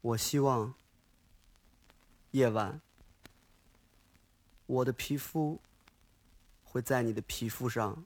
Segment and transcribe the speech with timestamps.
[0.00, 0.74] 我希望
[2.30, 2.80] 夜晚，
[4.66, 5.60] 我的皮肤
[6.62, 8.04] 会在你的皮肤上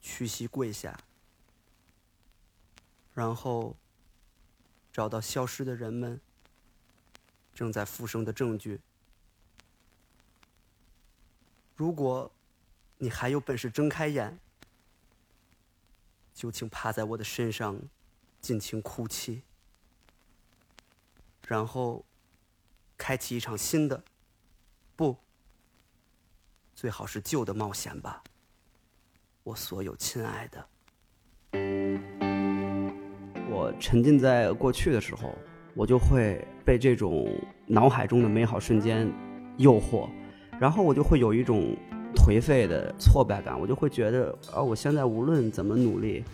[0.00, 0.98] 屈膝跪下，
[3.14, 3.76] 然后
[4.92, 6.20] 找到消失的人们
[7.54, 8.80] 正在复生的证据。
[11.76, 12.30] 如果
[12.98, 14.38] 你还有本事睁开眼，
[16.34, 17.80] 就请趴在我的身上，
[18.40, 19.42] 尽情哭泣。
[21.50, 22.04] 然后，
[22.96, 24.04] 开启一场新的，
[24.94, 25.16] 不，
[26.76, 28.22] 最好是旧的冒险吧，
[29.42, 30.64] 我所有亲爱的。
[33.50, 35.34] 我沉浸在过去的时候，
[35.74, 39.12] 我就会被这种脑海中的美好瞬间
[39.56, 40.08] 诱惑，
[40.60, 41.76] 然后我就会有一种
[42.14, 46.24] 颓废的挫败感，我就会觉得啊，我现在无论怎么努力，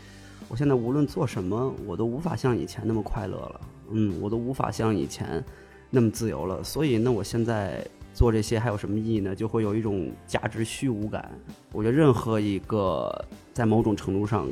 [0.46, 3.60] 我现在无论做什么，我都无法像以前那么快乐了。
[3.91, 5.43] 嗯，我都无法像以前
[5.91, 9.35] 那么自由了，所以那我现在做这些还有什么意义呢？
[9.35, 11.30] 就会有一种价值虚无感。
[11.73, 14.51] 我觉得任何一个在某种程度上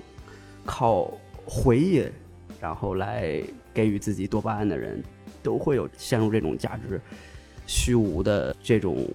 [0.64, 1.10] 靠
[1.44, 2.04] 回忆
[2.60, 3.42] 然后来
[3.72, 5.02] 给予自己多巴胺的人，
[5.42, 7.00] 都会有陷入这种价值
[7.66, 9.06] 虚无的这种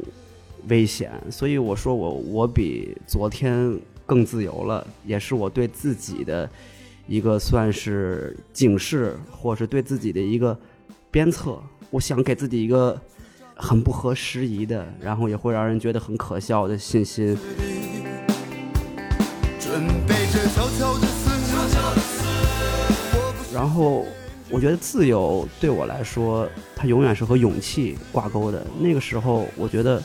[0.67, 1.11] 危险。
[1.31, 6.49] 所以我说我我比昨天更自由了，也是我对自己的。
[7.09, 10.55] 一个算是警示，或是对自己的一个
[11.09, 11.59] 鞭策。
[11.89, 13.01] 我想给自己一个
[13.55, 17.35] 很不合时宜的，然后也会让人觉得很可笑的信心。
[23.51, 24.05] 然后，
[24.51, 28.63] 我觉得自由对我来说，它永远是和勇气挂钩的。
[28.79, 29.99] 那个时候，我觉得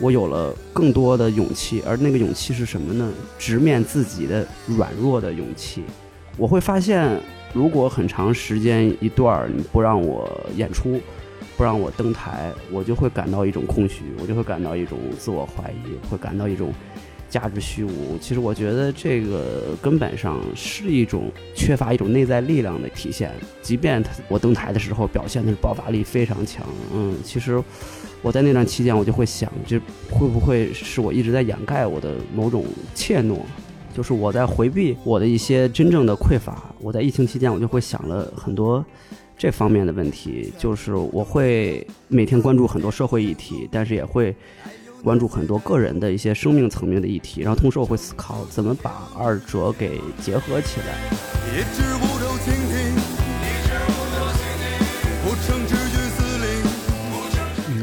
[0.00, 3.12] 我有了更多的勇气，而那个勇气是什么呢？
[3.38, 5.84] 直面自己的软弱的勇气。
[6.36, 7.20] 我会发现，
[7.52, 11.00] 如果很长时间一段儿你不让我演出，
[11.56, 16.72] 不让我登台，我就会感到一种空虚，我就会感到一种自我怀疑，会感到一种
[17.30, 18.18] 价值虚无。
[18.20, 23.30] 其实我觉得这个根本上是一种缺乏一种内在力量的体现。
[23.62, 27.62] 即便我登台的时候表现的是爆发力非常强，嗯，其实
[28.22, 29.78] 我在那段期间我就会想，这
[30.10, 33.38] 会不会是我一直在掩盖我的某种怯懦？
[33.94, 36.62] 就是我在回避我的一些真正的匮乏。
[36.80, 38.84] 我在疫情期间，我就会想了很多
[39.38, 40.52] 这方面的问题。
[40.58, 44.34] 就是我会每天关注很多社会议题，但是也会
[45.02, 47.40] 关注很多个人的一些生命层面的议题。
[47.40, 50.98] 然后同时，我会思考怎么把二者给结合起来。
[51.46, 51.62] 你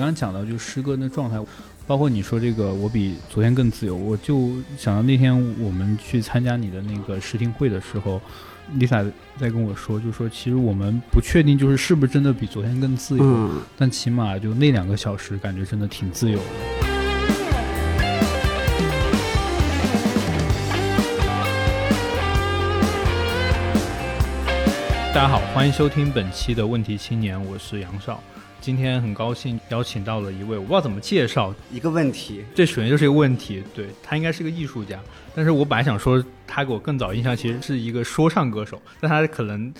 [0.01, 1.37] 刚刚讲到就诗歌的状态。
[1.85, 8.19] 包括你说这个，我比昨天更自由，我就想到那天我们去参加你的那个试听会的时候
[8.79, 16.45] ，Lisa 在跟我说，就说其实我们不确定，就是是不是真的比昨天更自由，但起码就那两个小时，感觉真的挺自由的。
[25.13, 28.23] 大家好，欢迎收听本期的问题青年，我是杨少。
[28.61, 34.99] 今天很高兴邀请到了一位，我不知道怎么介绍一个问题，这首先就是一个问题，对他应该是个艺术家，
[35.33, 39.73] 但是我本来想说他给我更早印象其实是一个说唱歌手，但他可能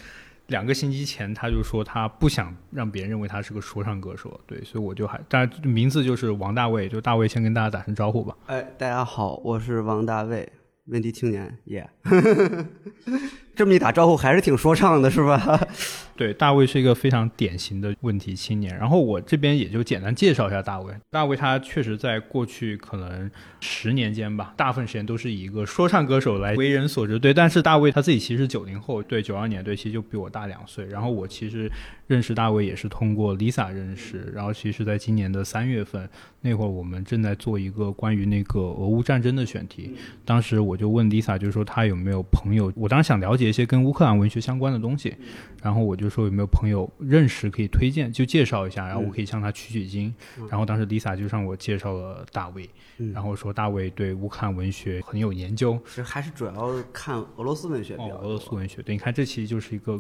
[0.48, 8.36] 两个星期前他就说他不想让别人认为他是个说唱歌手，对，所以我就还，但名字就是王大卫，就大卫先跟大家打声招呼吧。
[8.48, 10.52] 哎，大家好，我是王大卫，
[10.86, 11.88] 问题青年，耶。
[13.56, 15.68] 这么一打招呼，还是挺说唱的，是吧？
[16.16, 18.78] 对，大卫是一个非常典型的问题青年。
[18.78, 20.94] 然后我这边也就简单介绍一下大卫。
[21.10, 23.30] 大卫他确实在过去可能
[23.60, 27.18] 十年间吧，大部分时间都是以一个说唱歌手来为人所知。
[27.18, 30.86] 对，但是大卫他自己其实九零后，对，九二年，对，其实就比我大两岁。
[30.86, 31.72] 然后我其实
[32.06, 34.32] 认识大卫也是通过 Lisa 认识。
[34.36, 36.08] 然后其实在今年的三月份
[36.42, 39.96] 那会儿，我们正在做一个关于那个俄乌战争的选题。
[40.24, 42.72] 当时我就问 Lisa，就是说他有没有朋友？
[42.76, 43.41] 我当时想了解。
[43.42, 45.16] 写一些跟乌克兰文学相关的东西，
[45.64, 50.14] 然后我就说有没有朋友认识可以推荐，就介绍一下，然后我可以向他取取经。
[50.50, 52.70] 然后当时 Lisa 就让我介绍了大卫，
[53.14, 57.96] 然后说大卫对乌克兰文学很有研究，其实还是主要看俄罗斯文学。
[57.96, 60.00] 哦，俄罗斯文学，对，你看这期就是一个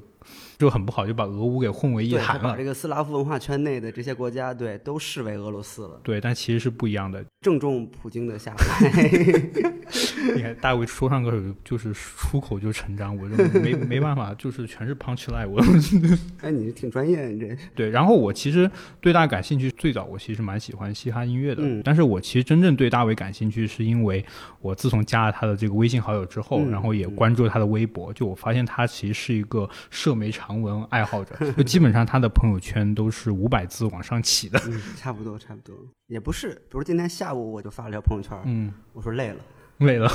[0.57, 2.43] 就很不好，就把俄乌给混为一谈了。
[2.51, 5.99] 把这个斯拉夫文化圈内的这些国家，对，都视为俄罗斯了。
[6.03, 7.25] 对，但其实是不一样的。
[7.41, 8.91] 正中普京的下怀。
[10.35, 13.27] 你看大卫说唱歌手就是出口就成章，我。
[13.31, 15.47] 就没没办法，就是全是 punch line。
[15.47, 15.61] 我
[16.41, 17.89] 哎，你挺专业，你这 对。
[17.89, 18.69] 然后我其实
[18.99, 24.23] 对大感兴趣，最早我其实蛮喜欢嘻哈音乐的，嗯但是我其实真正对大卫感兴趣，是因为
[24.59, 34.61] 我自从加了他的这个微信好友之后，嗯然后也关注了他的微博，就我发现他其实是一个社媒长文爱好者， 就基本上他的朋友圈都是五百字往上起的。
[34.67, 35.75] 嗯，差不多差不多，
[36.07, 36.49] 也不是。
[36.69, 39.37] 比如今天下午我就发了条朋友圈，嗯，我说累了，
[39.79, 40.09] 累了。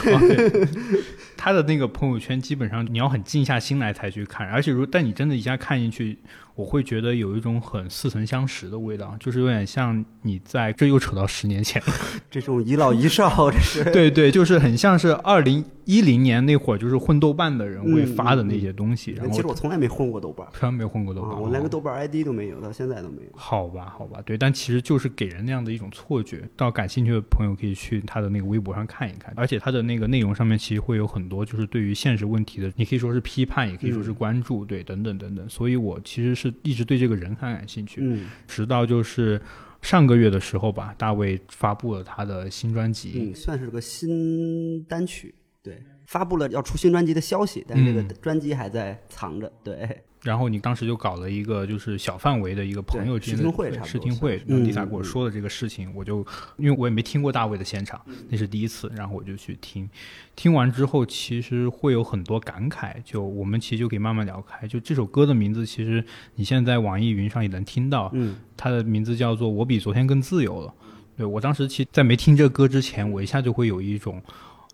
[1.37, 6.19] 他的那个朋友圈，基本上你要很静下心来才去看，而且如但你真的一下看进去，
[6.57, 11.81] 我会觉得有一种很似曾相识的味道，就是有点像你在这又扯到十年前，
[12.31, 23.29] 这种一老一少，这是 对对，就是很像是二零一零年那会儿，就是混豆瓣的人会发的那些东西，然其实我从来没混过豆瓣从来没混过豆瓣，啊，我连个哦豆瓣 ID 都没有，到现在都没有。
[23.35, 26.43] 好吧，好吧，对，但其实就是给人那样的一种错觉。
[26.57, 35.47] 到感兴趣的朋友可以去他的那个微博上看一看，而且他的那个内容上面其实会有很多就是对于现实问题的，你可以说是批判，也可以说是关注，对，等等等等。
[35.49, 38.27] 所以我其实是一直对这个人很感兴趣，嗯。
[38.47, 39.41] 直到就是
[39.83, 48.09] 上个月的时候吧，大卫发布了他的新专辑，嗯，算是个新单曲，对，发布了要出新专辑的消息，但是这个嗯。
[48.21, 56.19] 专辑还在藏着，对，然后你当时就搞了一个就是小范围的一个朋友之间的对试听会差不多试听会，嗯丽萨跟我说的这个事情，我就
[56.57, 59.89] 因为我也没听过大卫的现场，那是第一次，然后我就去听，
[60.35, 64.67] 听完之后其实会有很多感慨，就我们其实就可以慢慢聊开。
[64.67, 70.69] 就这首歌的名字，其实你现在在网易云上也能听到，嗯它的名字叫做《我比昨天更自由了》。
[71.17, 74.23] 对我当时其实，在没听这个歌之前，我一下就会有一种，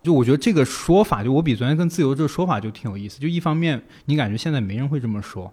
[0.02, 3.20] 就我觉得这个说法，就我比昨天更自由这个说法就挺有意思。
[3.20, 5.52] 就一方面，你感觉现在没人会这么说，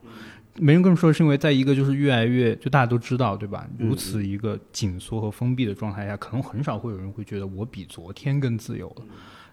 [0.55, 3.67] 没人这么说，是因为在一个就是越来越就大家都知道，对吧？
[3.77, 9.03] 嗯如此一个紧缩和封闭的状态下，可能很少会有人会觉得我比昨天更自由了。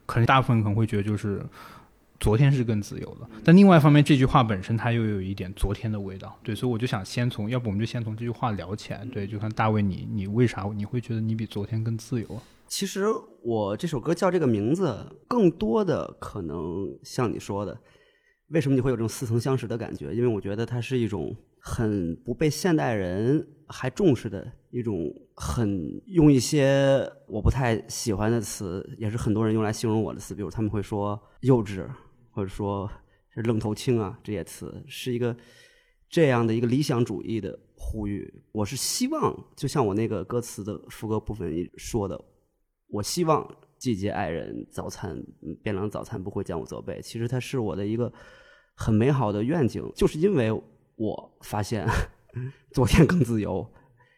[0.06, 1.44] 可能大部分人可能会觉得就是
[2.18, 12.40] 昨天是更自由的，但另外一方面，这句话本身它又有一点昨天的味道，对，所以我就想先从，要不我们就先从这句话聊起来，对，就看大卫你你为啥你会觉得你比昨天更自由啊？
[12.66, 13.06] 其实
[13.42, 14.94] 我这首歌叫这个名字，
[15.28, 17.78] 更多的可能像你说的，
[18.48, 20.12] 为什么你会有这种似曾相识的感觉？
[20.12, 31.88] 因为我觉得它是一种很不被现代人还重视的一种，很用一些我不太喜欢的词，也是很多人用来形容我的词，比如他们会说幼稚，
[32.30, 32.90] 或者说
[33.30, 35.36] 是愣头青啊这些词，是一个
[36.08, 38.42] 这样的一个理想主义的呼吁。
[38.52, 42.20] 我是希望，就像我那个歌词的副歌部分说的，
[42.88, 43.46] 我希望
[43.78, 47.00] 季节爱人，早餐嗯变凉早餐不会将我责备。
[47.02, 48.12] 其实它是我的一个
[48.74, 50.50] 很美好的愿景，就是因为
[50.96, 51.86] 我发现
[52.72, 53.70] 昨天更自由，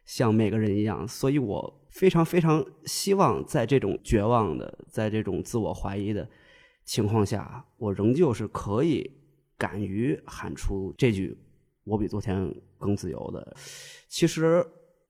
[0.05, 6.29] 像每个人一样，所以我非常非常希望在这种绝望的，在这种自我怀疑的
[6.85, 9.11] 情况下，我仍旧是可以
[9.57, 11.37] 敢于喊出这句
[11.85, 13.57] “我比昨天更自由”的。
[14.09, 14.65] 其实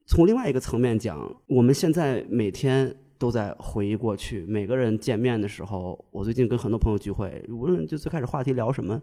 [0.07, 4.45] 从另外一个层面讲，我们现在每天都在回忆过去。
[4.47, 9.01] 每个人见面的时候，我最近跟很多朋友聚会，无论就最开始话题聊什么，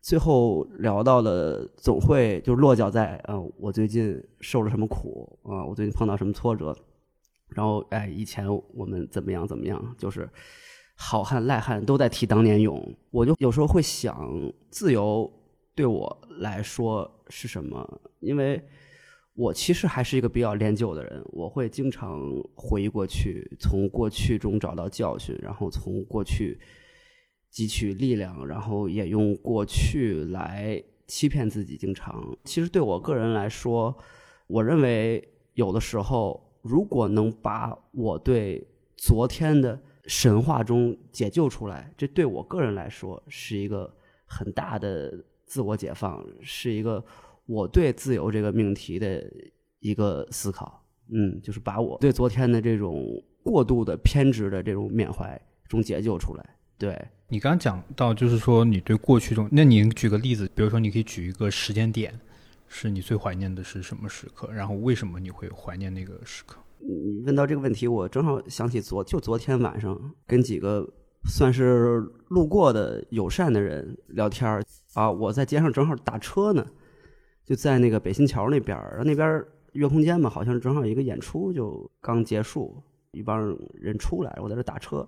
[0.00, 6.74] 最后聊到了总会就落脚在呃，我最近受了什么苦啊、我最近碰到什么挫折，
[7.48, 10.28] 然后哎，以前我们怎么样怎么样，就是
[10.96, 12.96] 好汉赖汉都在提当年勇。
[13.10, 14.30] 我就有时候会想，
[14.70, 15.30] 自由
[15.74, 18.00] 对我来说是什么？
[18.20, 18.62] 因为
[19.40, 22.20] 我其实还是一个比较恋旧的人，我会经常
[22.54, 26.60] 回忆过去，从过去中找到教训，然后从过去
[27.50, 31.74] 汲取力量，然后也用过去来欺骗自己。
[31.74, 33.96] 经常，其实对我个人来说，
[34.46, 38.62] 我认为有的时候，如果能把我对
[38.98, 43.90] 昨天的神话中解救出来，这对我个人来说是一个
[44.26, 47.02] 很大的自我解放，是一个
[47.50, 49.24] 我对自由这个命题的
[49.80, 50.80] 一个思考。
[51.12, 53.04] 嗯，就是把我对昨天的这种
[53.42, 56.56] 过度的偏执的这种缅怀中解救出来。
[56.78, 62.14] 对，你刚刚讲到，就是说你对过去中，那你举个例子，比如说你可以举一个时间点，
[62.68, 64.52] 是你最怀念的是什么时刻？
[64.52, 66.60] 然后为什么你会怀念那个时刻？
[66.78, 70.88] 你问到这个问题，我正好想起昨就昨天晚上跟几个
[71.28, 74.62] 算是路过的友善的人聊天儿
[74.94, 76.64] 啊，我在街上正好打车呢，
[77.50, 82.80] 就在那个北新桥那边儿，然后那边儿月空间嘛，好像正好有一个演出就刚结束，
[83.10, 85.04] 一帮人出来，我在这打车，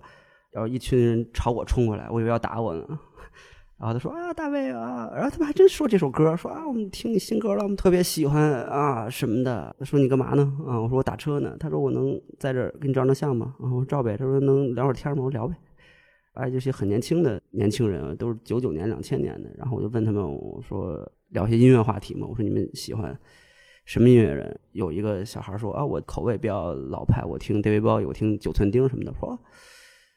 [0.51, 2.85] 然后一群人朝我冲过来，我以为要打我呢。
[3.77, 9.73] 然后他说啊，大卫啊，然后他们还真说这首歌，说啊，我们听你新歌了，我们特别喜欢啊什么的。
[9.79, 10.43] 他说你干嘛呢？
[10.67, 11.55] 啊，我说我打车呢。
[11.57, 13.55] 他说我能在这儿给你照张相吗？
[13.59, 14.17] 啊，我说照呗。
[14.17, 15.23] 他说能聊会儿天吗？
[15.23, 15.55] 我聊呗。
[16.33, 19.49] 哎这些很年轻的年轻人，都是九九年、两千年的。
[19.57, 20.99] 然后我就问他们，我说
[21.29, 23.17] 聊些音乐话题嘛，我说你们喜欢
[23.85, 24.59] 什么音乐人？
[24.71, 29.13] 有一个小孩说啊，我口味比较老派，我听 David Bowie，我听九寸钉什么的。
[29.19, 29.39] 说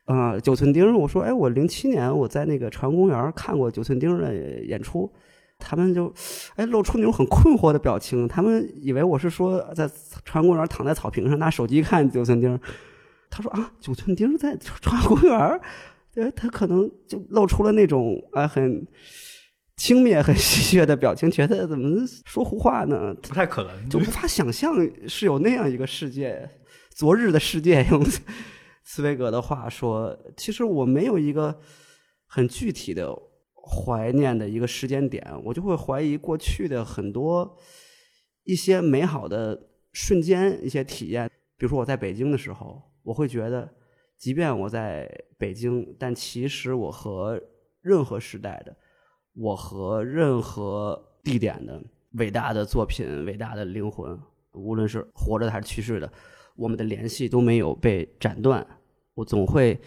[0.07, 5.11] 啊，九寸钉，我说哎，我零七年我在那个朝阳公园看过九寸钉的演出。
[5.59, 6.13] 他们就，
[6.57, 8.29] 哎，露出那种很困惑的表情。
[8.29, 9.89] 他们以为我是说在
[10.23, 12.61] 朝阳公园躺在草坪上拿手机看九寸钉。
[13.31, 15.61] 他说啊，九寸钉在朝阳公园，
[16.17, 18.87] 呃，他可能就露出了那种啊很
[19.77, 23.15] 轻蔑、很戏谑的表情，觉得怎么说胡话呢？
[23.23, 24.75] 不太可能，就无法想象
[25.07, 26.51] 是有那样一个世界。
[26.91, 28.05] 昨日的世界， 用
[28.85, 31.61] 茨威格的话说，其实我没有一个
[32.27, 33.17] 很具体的。
[33.69, 37.59] 怀念的一个时间点，我就会怀疑过去的很多
[38.45, 39.61] 一些美好的
[39.93, 41.29] 瞬间、一些体验。
[41.59, 43.69] 比如说我在北京的时候，我会觉得，
[44.17, 45.09] 即便我在
[45.39, 47.41] 北京，但其实我和
[47.81, 48.77] 任何时代的、
[49.35, 51.83] 我和任何地点的
[52.13, 54.19] 伟大的作品、伟大的灵魂，
[54.53, 56.13] 无论是活着的还是去世的，
[56.57, 58.67] 我们的联系都没有被斩断。
[59.15, 59.79] 我总会。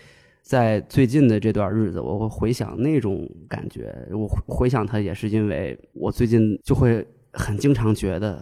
[0.42, 3.94] 在最近的这段日子，我会回想那种感觉。
[4.12, 8.42] 我回想它，也是因为我最近就会很经常觉得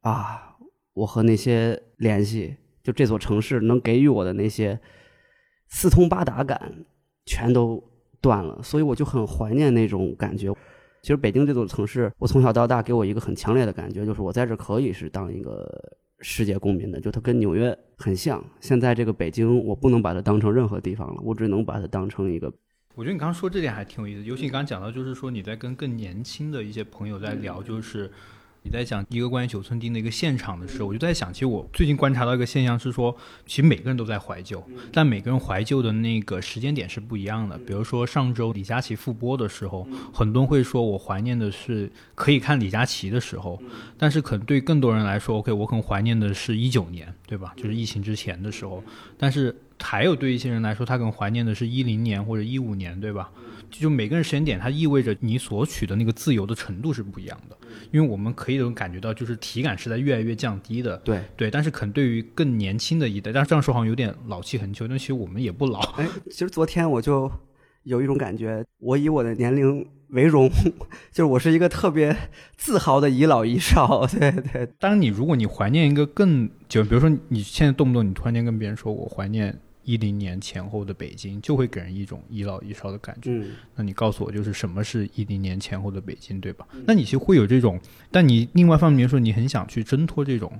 [0.00, 0.56] 啊，
[0.94, 4.80] 我和那些联系，就这座城市能给予我的那些
[5.74, 6.72] 四通八达感，
[7.26, 7.82] 全都
[8.20, 8.62] 断了。
[8.62, 10.54] 所以我就很怀念那种感觉。
[11.02, 15.68] 其实北京这座城市，我从小到大给我一个很强烈的感觉，就是我在这可以是当一个。
[16.20, 18.42] 世界公民的，就它跟纽约很像。
[18.58, 22.50] 现在这个北京，我不能把它当成任何地方了，我只能把它当成一个。
[22.94, 28.10] 我觉得你刚刚说这点还挺有意思，尤其你刚刚讲到，就是说你在跟更年轻的一些朋友在聊，就是。
[28.64, 37.58] 你在讲一个关于九寸钉的一个现场的时候，我就在想，其实我最近观察到一个现象是说，其实每个人都在怀旧，但每个人怀旧的那个时间点是不一样的。
[37.58, 43.62] 比如说上周李佳琦复播的时候，很多人会说我怀念的是可以看李佳琦的时候，
[43.98, 47.52] 但是可能对更多人来说，OK，我可能怀念的是一九年，对吧？
[47.56, 48.82] 就是疫情之前的时候。
[49.18, 53.30] 但是还有对一些人来说，他可能怀念的是一零年或者一五年，对吧？
[53.80, 57.56] 就每个人时间点，它意味着你所取的那个自由的程度是不一样的。
[57.90, 60.96] 因为我们可以能感觉到，就是体感是在越来越降低的。
[60.98, 64.86] 对对，但是可能对于更年轻的一代，但是这样说好像有点老气横秋。
[64.86, 65.80] 但其实我们也不老。
[65.96, 67.30] 哎，其实昨天我就
[67.82, 70.48] 有一种感觉，我以我的年龄为荣，
[71.10, 72.16] 就是我是一个特别
[72.56, 74.06] 自豪的遗老遗少。
[74.18, 74.66] 对对。
[74.78, 79.58] 当然，你如果你怀念一个更就比如说你现在动不动你突然间跟别人说我怀念。
[79.84, 83.30] 一零年前后的北京就会给人一种遗老遗少的感觉。
[83.30, 86.66] 嗯，那你告诉我，就是什么是一零年前后的北京，对吧？
[86.86, 87.78] 那你其实会有这种，
[88.10, 90.58] 但你另外方面说，你很想去挣脱这种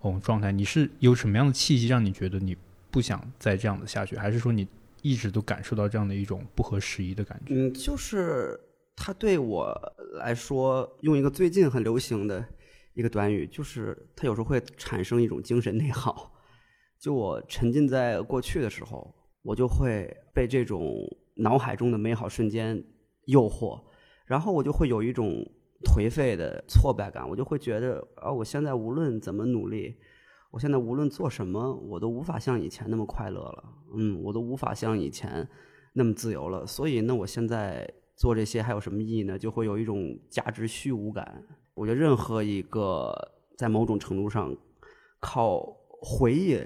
[0.00, 2.56] 哦状态，你是有什么样的契机让你觉得你
[2.90, 4.66] 不想再这样子下去，还是说你
[5.02, 7.54] 一直都感受到这样的一种不合时宜的感觉？
[7.54, 8.58] 嗯，就是
[8.96, 9.72] 它对我
[10.14, 12.44] 来说，用一个最近很流行的
[12.94, 16.32] 一个短语，就是它有时候会产生一种精神内耗。
[16.98, 20.96] 就我沉浸在过去的时候，我就会被这种
[21.36, 22.82] 脑海中的美好瞬间
[23.26, 23.80] 诱惑，
[24.24, 25.44] 然后我就会有一种
[25.84, 29.94] 颓废的挫败感，我就会觉得啊，我现在无论怎么努力，
[30.50, 35.46] 我现在无论做什么，我都无法像以前那么快乐了，嗯，我都无法像以前
[35.92, 36.66] 那么自由了。
[36.66, 39.38] 所以，那我现在做这些还有什么意义呢？
[39.38, 41.44] 就会有一种价值虚无感。
[41.74, 43.14] 我觉得任何一个
[43.56, 44.56] 在某种程度上
[45.20, 45.62] 靠
[46.00, 46.58] 回忆。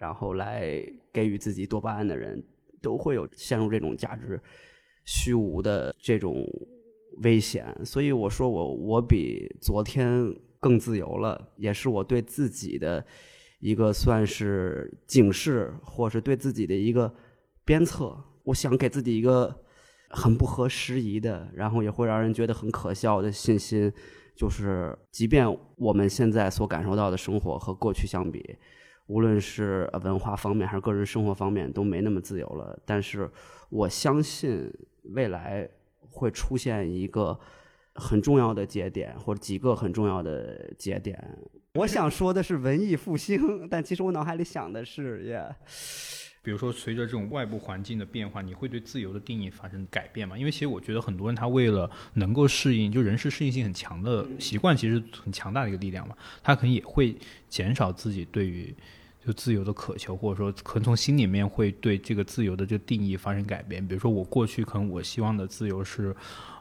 [0.00, 2.42] 然后来给予自己多巴胺的人，
[2.80, 4.40] 都会有陷入这种价值
[5.04, 6.42] 虚无的这种
[7.18, 7.66] 危险。
[7.84, 13.04] 所以我说我我比昨天更自由了，也是我对自己的
[13.58, 17.14] 一个算是警示，或是对自己的一个
[17.66, 18.16] 鞭策。
[18.44, 19.54] 我想给自己一个
[20.08, 23.92] 很不合时宜的，然后也会让人觉得很可笑的信心，
[24.34, 28.56] 就是即便我们现在所感受到的生活和过去相比。
[29.10, 33.28] 无论是文化方面还是个人生活方面都没那么自由了，但是
[33.68, 37.36] 我相信未来会出现一个
[37.96, 41.20] 很重要的节点，或者几个很重要的节点。
[41.74, 45.44] 我想说的是文艺复兴，但其实我脑海里想的是，耶。
[46.42, 50.38] 比如说随着这种外部环境的变化，你会对自由的定义发生改变吗？
[50.38, 57.16] 因为其实我觉得很多人他为了能够适应，就人是适应性很强的习惯，其实很强大的一个力量嘛，他可能也会
[57.48, 58.72] 减少自己对于。
[59.30, 63.86] 就自由的渴求，或者说可能从心里面会对这个自由的这个定义发生改变。
[63.86, 66.14] 比如说，我过去可能我希望的自由是，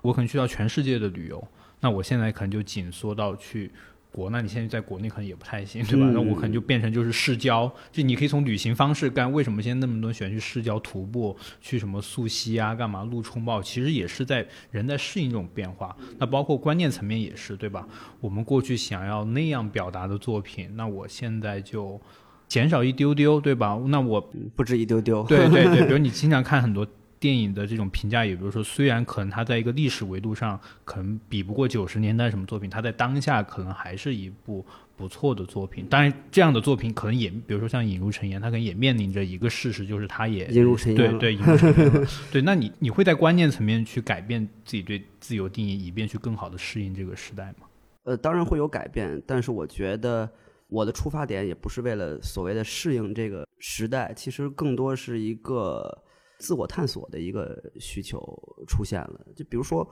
[0.04, 1.48] 我可能去到全世界的旅游，
[1.80, 3.72] 那我现在可能就紧缩到去
[4.12, 6.06] 国，那你现在在国内可能也不太行，对吧？
[6.08, 9.32] 嗯那我可能就变成就是市郊，就你可以从旅行方式干。
[9.32, 13.62] 为什么现在那么多人喜欢去市郊徒步，去什么溯溪啊，干嘛路冲报？
[13.62, 15.96] 其实也是在人在适应这种变化。
[16.18, 17.88] 那包括观念层面也是，对吧？
[18.20, 22.02] 我们过去想要那样表达的作品，那我现在就
[22.50, 23.80] 减少一丢丢，对吧？
[23.88, 25.24] 那我嗯不止一丢丢。
[25.24, 26.86] 对对对，比如你经常看很多
[27.20, 34.66] 电影的这种评价，也 比如说，虽然可能它在一个历史维度上可能比不过九十年代什么作品，它在当下可能还是一部
[34.98, 35.86] 不错的作品。
[35.90, 42.08] 当然，这样的作品可能也，比如说像《引入尘烟》，它可能也面临着一个事实，就是它也 引入尘烟对对，引入尘烟了。
[42.32, 47.68] 对，那你你会在观念层面去改变自己对自由定义，以便去更好的适应这个时代吗？
[48.06, 50.28] 呃，当然会有改变，但是我觉得
[50.70, 56.04] 我的出发点也不是为了所谓的适应这个时代，其实更多是一个
[56.38, 58.22] 自我探索的一个需求
[58.68, 59.20] 出现了。
[59.36, 59.86] 就比如说，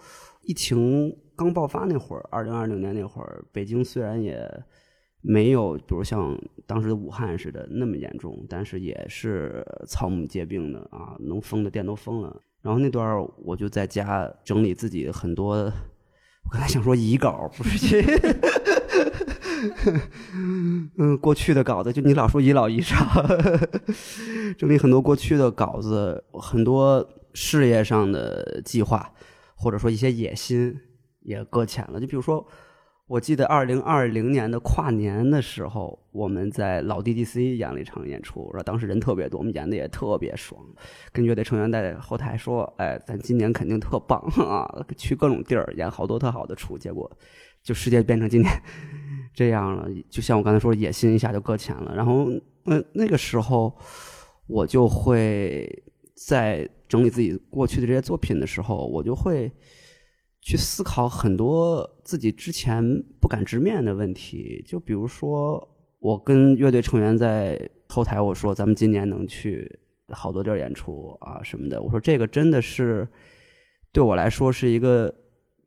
[0.44, 4.48] 疫情刚爆发那会儿，二零二零年那会儿，北京虽然也
[5.22, 12.42] 没有，比如像当时的武汉似的那么严重，但是也是草木皆兵的啊，能封的店都封了。
[12.62, 18.02] 然后那段儿我就在家整理自己很多，我刚才想说遗稿，不是，
[20.98, 22.96] 嗯，过去的稿子，就你老说遗老遗少，
[24.58, 29.12] 整理很多过去的稿子，很多事业上的计划，
[29.56, 30.76] 或者说一些野心
[31.22, 32.00] 也搁浅了。
[32.00, 32.46] 就比如说，
[33.08, 40.62] 我记得二零二零年的跨年的时候，我们在老 DDC 演了一场演出，然后当时人特别多，我们演的也特别爽，
[41.12, 47.10] 跟乐队成员在后台说：“哎，咱今年肯定特棒 啊，去各种地儿演好多特好的出。”结果
[47.64, 48.52] 就世界变成今天
[49.38, 51.94] 这样了，就像我刚才说，野心一下就搁浅了。
[51.96, 52.28] 然后
[52.64, 53.72] 那那个时候，
[54.48, 55.84] 我就会
[56.16, 59.52] 在整理自己过去的这些作品的时候，我就会
[60.42, 62.84] 去思考很多自己之前
[63.22, 64.64] 不敢直面的问题。
[64.66, 69.72] 就比如说，我跟乐队成员在后台我说，咱们今年能去
[70.10, 71.80] 好多地儿演出啊什么的。
[71.80, 73.08] 我说这个真的是
[73.92, 75.14] 对我来说是一个。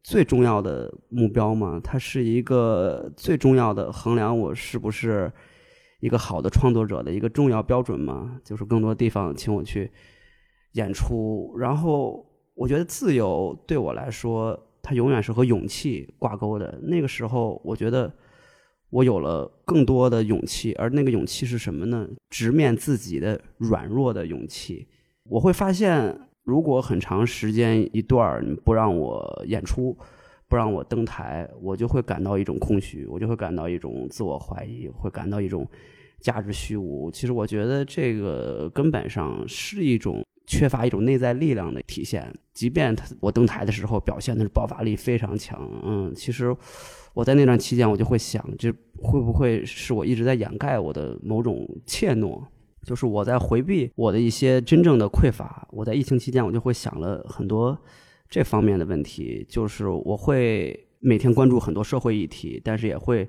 [0.03, 5.31] 最重要的目标嘛，它是一个最重要的衡量我是不是
[6.01, 8.41] 一个好的创作者的一个重要标准嘛。
[8.43, 9.91] 就是更多地方请我去
[10.73, 16.81] 演出，然后我觉得自由对我来说，它永远是和勇气挂钩的。
[16.83, 18.11] 那个时候，我觉得
[18.89, 22.09] 我有了更多的勇气，而那个勇气是什么呢？
[22.31, 24.89] 直面自己的软弱的勇气。
[25.25, 26.19] 我会发现。
[26.51, 29.97] 如果很长时间一段儿你不让我演出，
[30.49, 35.65] 不让我登台，我就会感到一种空虚，我就会感到一种自我怀疑，会感到一种
[36.19, 37.09] 价值虚无。
[37.09, 42.35] 其实我觉得这个根本上是一种缺乏一种内在力量的体现。
[42.53, 46.53] 即便他我登台的时候表现的是爆发力非常强，嗯，其实
[47.15, 52.43] 我在那段期间我就会想，这会不会是我一直在掩盖我的某种怯懦？
[52.85, 55.69] 就是我在回避我的一些真正的匮乏。
[55.71, 57.79] 我在疫情期间，我就会想了很多
[58.29, 59.45] 这方面的问题。
[59.49, 63.29] 就是我会每天关注很多社会议题，但是也会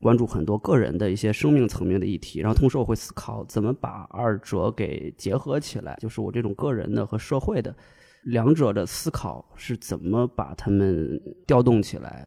[0.00, 2.40] 关注很多个人的一些生命层面的议题。
[2.40, 5.96] 然后同时，我会思考怎么把二者给结合起来。
[6.00, 7.74] 就是我这种个人的和社会的
[8.24, 12.26] 两者的思考是怎么把它们调动起来。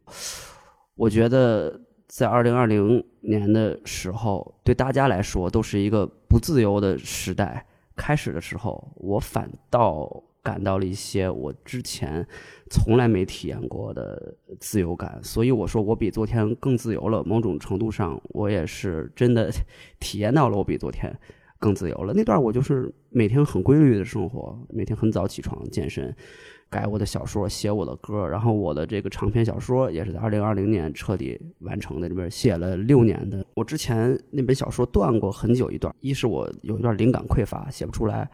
[0.94, 1.80] 我觉得。
[2.10, 7.64] 在二零二零年的时候，对大家来说都是一个不自由的时代。
[7.94, 12.26] 开始的时候，我反倒感到了一些我之前
[12.68, 15.20] 从来没体验过的自由感。
[15.22, 17.22] 所以我说，我比昨天更自由了。
[17.22, 19.48] 某种程度上，我也是真的
[20.00, 21.16] 体验到了我比昨天
[21.60, 22.12] 更自由了。
[22.12, 26.12] 那段我就是每天很规律的生活，每天很早起床健身。
[26.70, 32.08] 改我的小说，写我的歌，然后我的这个长篇小说也是在二零二零年彻底完成的。
[32.08, 38.24] 这边写了六年的，我之前那本小说断过很久一段，一是我有一段灵感匮乏，写不出来；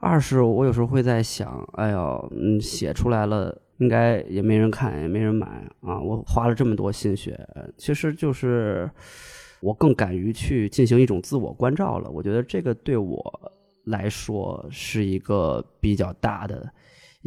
[0.00, 5.46] 二是我有时候会在想，哎呦，嗯，写出来了，应该也没人看，也没人买
[5.80, 6.00] 啊。
[6.00, 7.38] 我花了这么多心血，
[7.76, 8.90] 其实就是
[9.60, 12.10] 我更敢于去进行一种自我关照了。
[12.10, 13.52] 我觉得这个对我
[13.84, 16.68] 来说是一个比较大的。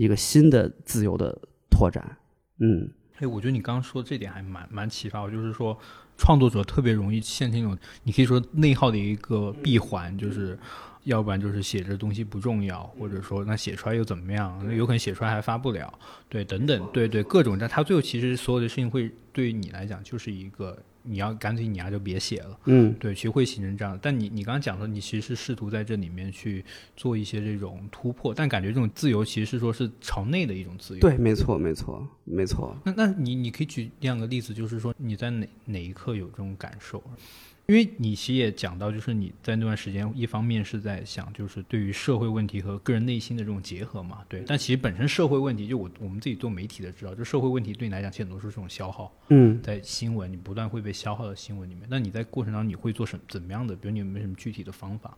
[0.02, 1.38] 一个新的自由的
[1.70, 2.18] 拓展，
[2.58, 5.78] 嗯，哎，我觉得你刚刚说这点还蛮蛮启发我，就是说
[6.18, 10.58] 创作者特别容易陷进一种，你可以说内耗的一个闭环，就是
[11.04, 14.62] 要不然就是写这东西不重要，或者说那写出来又怎么样？
[14.64, 15.94] 那有可能写出来还发不了，
[16.30, 22.60] 对，等等，对对，各种，但他最后其实所有的事情会对于你来讲就是一个你要干脆你啊就别写了。
[22.66, 23.98] 嗯，对，其实会形成这样。
[24.00, 26.64] 但你你刚刚讲说，你其实是试图在这里面去
[26.96, 31.00] 做一些这种突破，但感觉这种自由其实是说是朝内的一种自由。
[31.00, 32.76] 对，没错，没错，没错。
[32.84, 37.04] 那那你你可以举两个例子，就是说你在哪哪一刻有这种感受？
[37.68, 44.44] 因为你其实也讲到，就是你在那段时间，一方面是在想，就是对于社会问题和个人内心的这种结合嘛，对。
[44.46, 49.14] 但其实本身社会问题，就我我们自己做媒体的知道，就社会问题对你来讲，其实很多是这种消耗。
[49.30, 51.88] 嗯，在新闻，你不断会被消耗的新闻里面。
[51.90, 53.74] 那你在过程当中，你会做什怎么样的？
[53.76, 55.18] 比如你有没有什么具体的方法？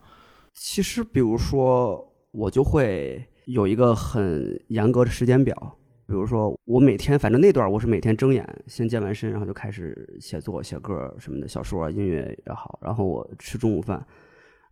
[0.54, 5.78] 其实，比如说，我就会有一个很严格的时间表。
[6.06, 12.78] 比如说，我每天反正那段我是每天睁眼，先健完身，然后就开始写作、写歌什么的，小说、音乐也好。
[12.82, 14.06] 然后我吃中午饭，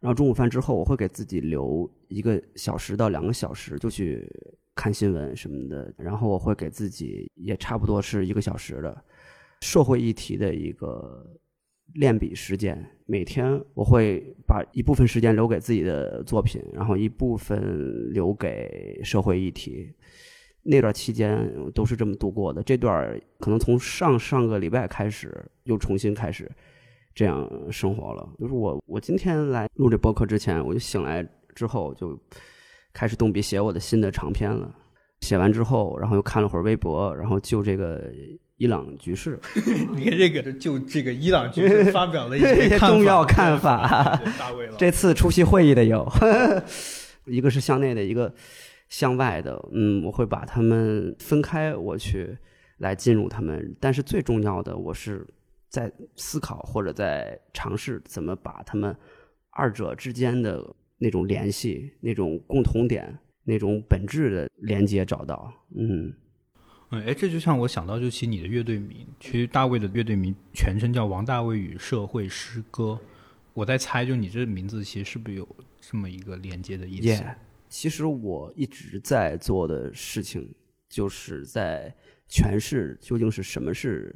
[0.01, 4.27] 然后中午饭之后，我会给自己留一个小时到两个小时，就去
[4.75, 5.93] 看新闻什么的。
[5.97, 9.03] 然后我会给自己也差不多是一个小时的
[9.61, 11.25] 社会议题的一个
[11.93, 12.85] 练笔时间。
[13.05, 19.95] 每天我会把一部分时间留给自己的作品，然后一部分留给社会议题。
[20.63, 22.61] 那段期间都是这么度过的。
[22.61, 26.49] 这段可能从上上个礼拜开始，又重新开始
[27.15, 28.29] 这样生活了。
[28.39, 32.15] 就是我，我今天来录这播客之前，我就醒来之后就
[32.93, 34.73] 开始动笔写我的新的长篇了。
[35.21, 38.11] 写完之后，然后又看了会儿微博，然后就这个
[38.57, 39.39] 伊朗局势，
[39.95, 44.21] 你看这个就这个伊朗局势 发表了一 些重要看法。
[44.77, 46.07] 这次出席会议的有
[47.25, 48.31] 一个是向内的，一个。
[48.91, 52.37] 向外的，嗯，我会把他们分开，我去
[52.79, 53.73] 来进入他们。
[53.79, 55.25] 但是最重要的，我是
[55.69, 58.93] 在思考或者在尝试怎么把他们
[59.51, 65.53] 二者之间的那种联系、那种共同点、那种本质的连接找到。
[65.73, 66.13] 嗯，
[66.89, 72.99] 哎，这就像我想到，就其实你的乐队名，其实大卫的乐队名全称叫王大卫与社会诗歌。
[73.53, 75.47] 我在猜，就你这名字其实是不是有
[75.79, 77.23] 这么一个连接的意思？
[77.71, 80.53] 其实我一直在做的事情，
[80.89, 81.95] 就是在
[82.29, 84.13] 诠释究竟是什么是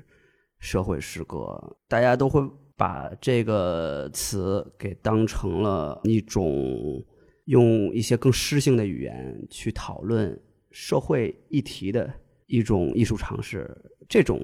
[0.59, 1.57] 社会诗歌。
[1.87, 2.41] 大家都会
[2.75, 7.01] 把这个词给当成了一种
[7.45, 10.37] 用一些更诗性的语言去讨论
[10.71, 12.13] 社会议题的
[12.47, 13.73] 一种艺术尝试。
[14.09, 14.39] 这种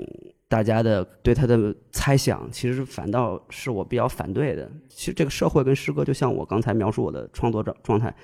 [0.48, 4.72] 大家的对他的猜想，其实反倒是我比较反对的。
[4.88, 8.16] 其实这个社会跟诗歌，就像我刚才描述我的创作状状态。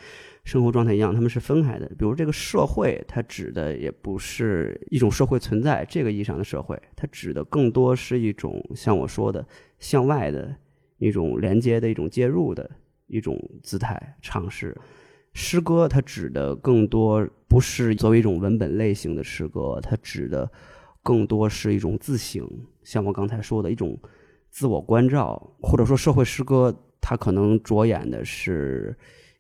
[0.47, 1.85] 生活状态一样，他们是分开的。
[1.89, 9.45] 比如这个社会，它指的也不是一种社会存在这个意义上的社会，它指的更多是一种像我说的
[9.77, 10.55] 向外的
[10.99, 12.71] 一种连接的一种介入的
[13.07, 14.73] 一种姿态尝试。
[15.33, 20.49] 诗歌它指的更多不是作为一种文本类型的诗歌，它指的
[21.03, 22.49] 更多是一种自省，
[22.85, 23.99] 像我刚才说的一种
[24.49, 28.97] 自我关照，或者说社会诗歌，它可能着眼的是。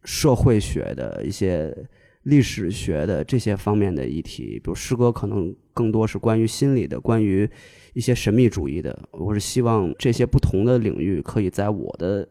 [0.07, 1.75] 社会学的一些、
[2.23, 7.47] 历史学的这些方面的议题，比如诗歌，可能更多是关于心理的，关于
[7.93, 8.97] 一些神秘主义的。
[9.11, 12.25] 我是希望这些不同的领域，可以在我的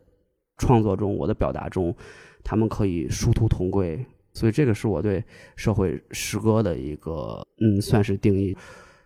[0.56, 1.94] 创作中、我的表达中，
[2.42, 4.02] 他们可以殊途同归。
[4.32, 5.22] 所以，这个是我对
[5.54, 8.56] 社会诗歌的一个，嗯，算是定义。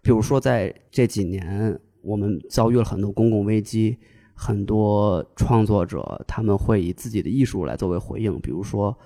[0.01, 3.99] 比如说，在这几年，我们遭遇了很多公共危机。
[4.43, 8.97] 很多创作者他们会以自己的艺术来作为回应，比如说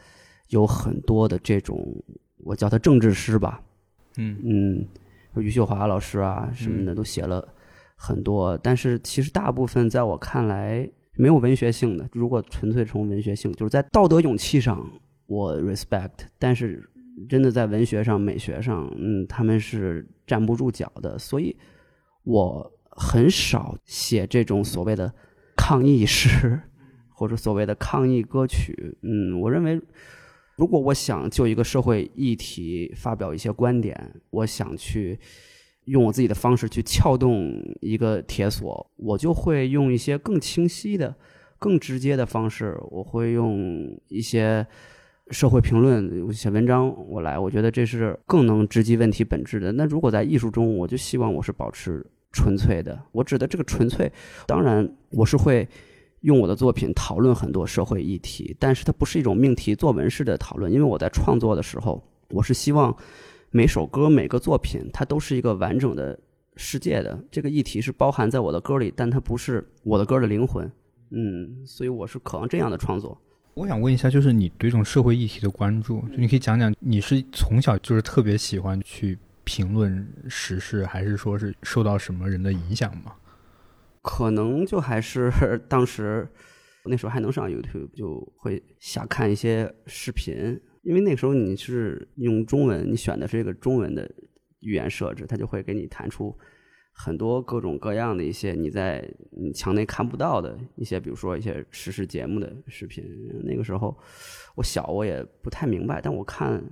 [0.50, 1.76] 有很多的这种
[2.44, 3.60] 我叫他政治诗吧，
[4.16, 4.86] 嗯嗯，
[5.42, 7.44] 余秀华老师啊什么的都写了
[7.96, 12.08] 很多，但是其实大部分在我看来没有文学性的。
[12.12, 14.88] 如果纯粹从文学性，就是在道德勇气上
[15.26, 16.88] 我 respect，但是
[17.28, 21.56] 真的在文学上、美学上，嗯，他们是站不住脚的，所以
[22.22, 22.70] 我。
[22.96, 25.12] 很少写这种所谓的
[25.56, 26.60] 抗议诗，
[27.08, 28.96] 或者所谓的抗议歌曲。
[29.02, 29.80] 嗯，我认为，
[30.56, 35.18] 如果我想就一个社会议题发表一些观点，我想去
[35.86, 41.14] 用我自己的方式去撬动一个铁锁，我就会用一些更清晰的、
[41.58, 42.78] 更直接的方式。
[42.90, 44.66] 我会用一些
[45.30, 49.72] 社会评论写文章，我来，我觉得这是更能直击问题本质的。
[49.72, 52.06] 那如果在艺术中，我就希望我是保持。
[52.34, 54.12] 纯粹的，我指的这个纯粹，
[54.44, 55.66] 当然我是会
[56.22, 62.94] 用我的作品讨论很多社会议题，但是它不是一种命题作文式的讨论，因为我在创作的时候，我是希望
[63.50, 66.18] 每首歌、每个作品它都是一个完整的
[66.56, 70.68] 世界的，这个议题是包含在我的歌里，但它不是我的歌的灵魂，
[71.10, 73.16] 嗯，所以我是渴望这样的创作。
[73.54, 79.16] 我想问一下，就是你对这种社会议题的关注，就你可以讲讲，你是从小就是特别喜欢去。
[79.44, 83.14] 评论时事，还是说是受到什么人的影响吗？
[84.02, 85.30] 可能就还是
[85.68, 86.28] 当时
[86.84, 94.10] 那时候还能上 YouTube，就会瞎看一些视频，因为那时候你是用中文，你选的是一个中文的
[94.60, 96.36] 语言设置，它就会给你弹出
[96.92, 103.04] 很多各种各样的一些你在你墙内看不到的一些，比如说一些时事节目的视频。
[103.42, 103.98] 那个时候
[104.54, 106.62] 我小，我也不太明白，但我看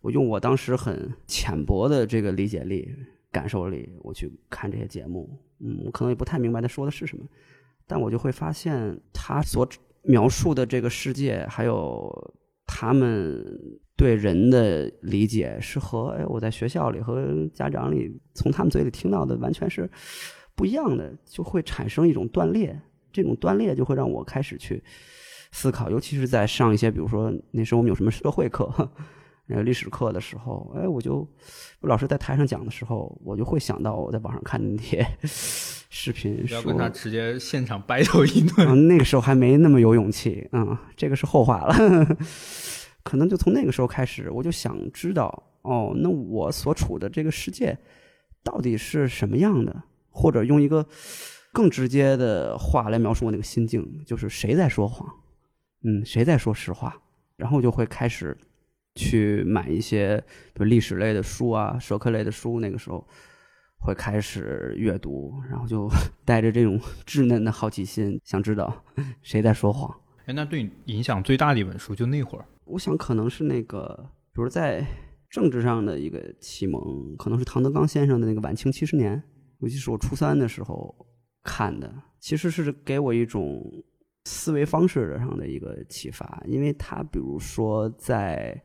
[0.00, 2.88] 我用我当时很浅薄的这个理解力、
[3.30, 7.24] 感受力，我去看这些节目，嗯，我可能也不太明白他说的是什么，
[7.86, 9.68] 但我就会发现他所
[10.02, 12.34] 描述的这个世界，还有
[12.66, 13.44] 他们
[13.96, 19.90] 对人的理解，是和哎我在学校里和家长里从他们嘴里听到的完全是
[20.54, 22.80] 不一样的，就会产生一种断裂。
[23.12, 24.80] 这种断裂就会让我开始去
[25.50, 28.88] 思考，尤其是在上一些，比如说那时候我们有什么社会课、
[29.50, 31.26] 呃历史课的时候，哎，我就
[31.80, 38.68] 老师在台上讲的时候，我就会想到我在网上看的那些 视频，不要说跟他直接现场 battle 一顿。
[38.68, 41.74] 嗯，那个时候还没那么有勇气，嗯，这个是后话了。
[43.02, 47.76] 可能就从那个时候开始，我就想知道，哦，那我所处的这个世界
[48.44, 49.82] 到底是什么样的？
[50.10, 50.86] 或者用一个
[51.52, 55.08] 更直接的话来描述我那个心境，就是谁在说谎？
[55.82, 57.00] 嗯，谁在说实话？
[57.36, 58.36] 然后就会开始
[58.94, 60.16] 去买一些
[60.52, 63.06] 比如历史类的书啊、社科类的书，那个时候
[63.78, 65.88] 会开始阅读，然后就
[66.24, 68.84] 带着这种稚嫩的好奇心，想知道
[69.22, 69.94] 谁在说谎。
[70.26, 74.84] 哎，那对你影响最大的一本书，就那会儿，我想可能是那个，比如在
[75.30, 79.16] 政治上的一个启蒙，可能是唐德刚先生的那个《晚清七十年》，
[79.60, 80.94] 尤其是我初三的时候
[81.42, 83.62] 看的，其实是给我一种
[84.24, 88.60] 思维方式上的一个启发，因为他比如说在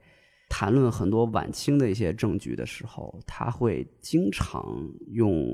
[0.49, 4.65] 谈论很多晚清的一些证据的时候，他会经常
[5.07, 5.45] 用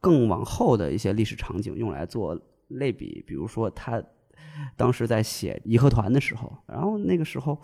[0.00, 4.02] 更往后的一些历史场景用来做类比，比如说他
[4.76, 7.60] 当时在写义和团的时候，然后那个时候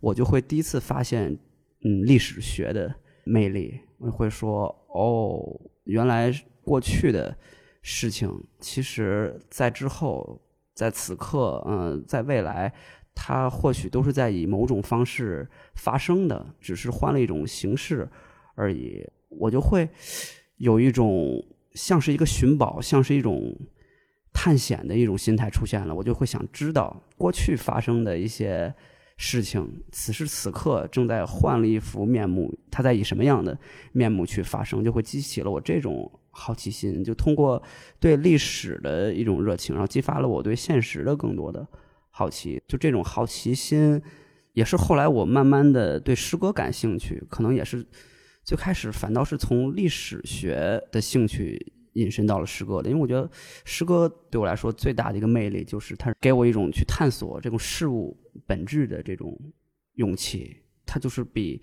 [0.00, 1.38] 我就会第一次发现，
[1.84, 3.80] 嗯，历史学的魅力。
[3.98, 6.32] 我会说，哦，原来
[6.64, 7.36] 过去的
[7.82, 8.28] 事情，
[8.58, 10.40] 其实在之后，
[10.74, 12.72] 在此刻，嗯、在未来，
[13.14, 18.08] 它或许都是在以某种方式发生的，只是换了一种形式
[18.54, 19.06] 而已。
[19.28, 19.88] 我就会
[20.56, 23.56] 有一种像是一个寻宝，像是一种
[24.32, 28.74] 探险的一种心态出现了，我就会想知道过去发生的一些
[29.16, 33.56] 事情，此时此刻正在换了一副面目，它在以什么样的
[33.92, 37.62] 面目去发生，就会激起了我这种好奇心，就通过
[38.00, 41.66] 对历史的一种热情，然后激发了我对现实的更多的
[42.14, 44.00] 好奇，就这种好奇心，
[44.52, 47.84] 也是后来我慢慢的对诗歌感兴趣，可能也是
[48.44, 53.28] 最开始反倒是从历史学的兴趣引申到了诗歌的，因为我觉得
[53.64, 59.34] 诗歌对我来说最大的一个魅力就是它给我一种去探索这种事物本质的这种
[59.94, 61.62] 勇气，它就是比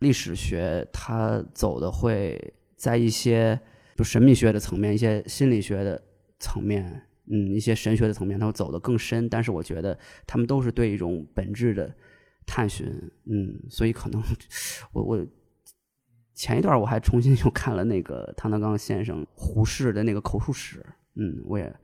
[0.00, 2.38] 历史学它走的会
[2.76, 3.58] 在一些
[3.96, 6.02] 就神秘学的层面、一些心理学的
[6.38, 9.28] 层面，嗯，一些神学的层面，他会走得更深。
[9.28, 11.94] 但是我觉得他们都是对一种本质的
[12.46, 12.86] 探寻，
[13.24, 14.22] 嗯，所以可能
[14.92, 15.26] 我我
[16.34, 20.84] 前一段我还重新又看了那个唐德刚先生胡适的那个口述史，
[21.14, 21.74] 嗯，我也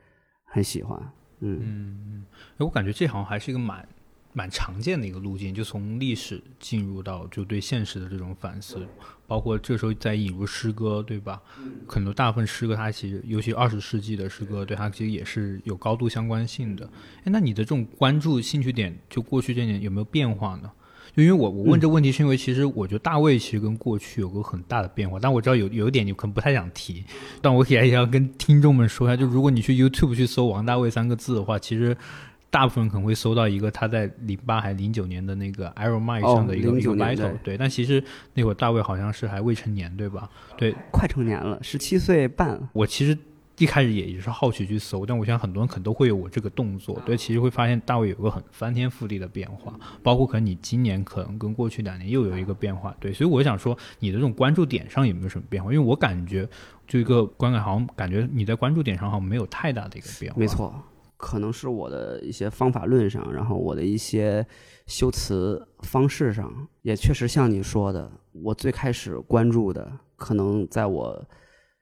[0.45, 2.25] 很喜欢，嗯
[2.59, 3.89] 哎我感觉这好像还是一个蛮
[4.35, 8.87] 蛮常见的一个路径，就从历史进入到就对现实的这种反思，
[9.33, 11.41] 包括这时候再引入诗歌，对吧？
[11.89, 16.87] 很多大部分诗歌它其实，尤其二十世纪的诗歌，对它其实也是有高度相关性的。
[17.21, 20.71] 哎，那你的这种关注兴趣点，就过去这年有没有变化呢？
[21.17, 27.03] 就因为我我问这个问题，是因为其实我觉得大卫其实跟过去有个很大的变化，但我知道有有一点你可能不太想提，
[27.41, 31.97] 但我也要跟听众们说一下，就如果你去 YouTube 去搜王大卫三个字的话，其实
[32.53, 40.31] 大部分人可能会搜到一个他在零八还零九年的那个 Iron Mike 哦上的一个、一个09年 battle，对对，但其实那会儿大卫好像是还未成年，对吧？
[40.57, 42.69] 对快成年了，十七岁半。
[42.75, 43.19] 我其实。
[43.59, 55.71] 一开始也也是好奇去搜，但我想很多人可能都会有我这个动作，对，其实会发现大卫有个很翻天覆地的变化，包括可能你今年可能跟过去两年又有一个变化，对，所以我想说你的这种关注点上有没有什么变化？
[55.73, 56.49] 因为我感觉
[56.89, 60.41] 就一个观感，好像感觉你在关注点上好像没有太大的一个变化。
[60.41, 60.75] 没，错，
[61.23, 64.45] 可能是我的一些方法论上，然后我的一些
[64.89, 71.25] 修辞方式上，也确实像你说的，我最开始关注的，可能在我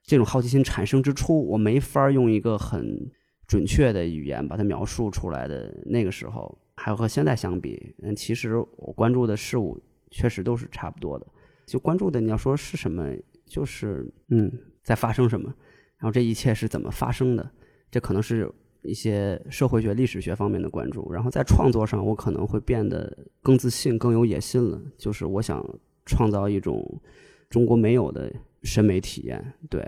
[0.03, 3.11] 这种好奇心产生之初，我没法用一个很
[3.47, 11.27] 准确的语言把它描述出来的那个时候，还有和现在相比，嗯，其实我关注的事物确实都是差不多的。
[11.67, 13.11] 就关注的，你要说是什么，
[13.47, 15.49] 就是嗯，在发生什么，
[15.97, 17.51] 然后这一切是怎么发生的？
[17.91, 21.13] 这可能是一些社会学、历史学方面的关注。
[21.13, 24.81] 然后在创作上，我可能会变得更自信、更有野心了。
[24.97, 25.65] 就是我想
[26.07, 27.01] 创造一种
[27.49, 29.83] 中国没有的审美体验，对，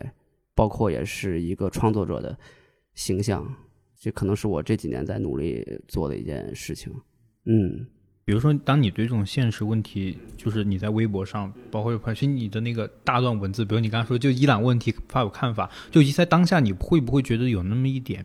[0.55, 2.37] 包括也是一个创作者的
[2.95, 3.47] 形象。
[3.99, 6.93] 这可能是我这几年在努力做的一件事情。
[7.45, 7.87] 嗯。
[8.25, 18.25] 比如说，当你对这种现实问题，就是你在微博上，包括其实你的那个大段文字，比如你刚刚说就伊朗问题发表看法，就一在当下，你会不会觉得有那么一点？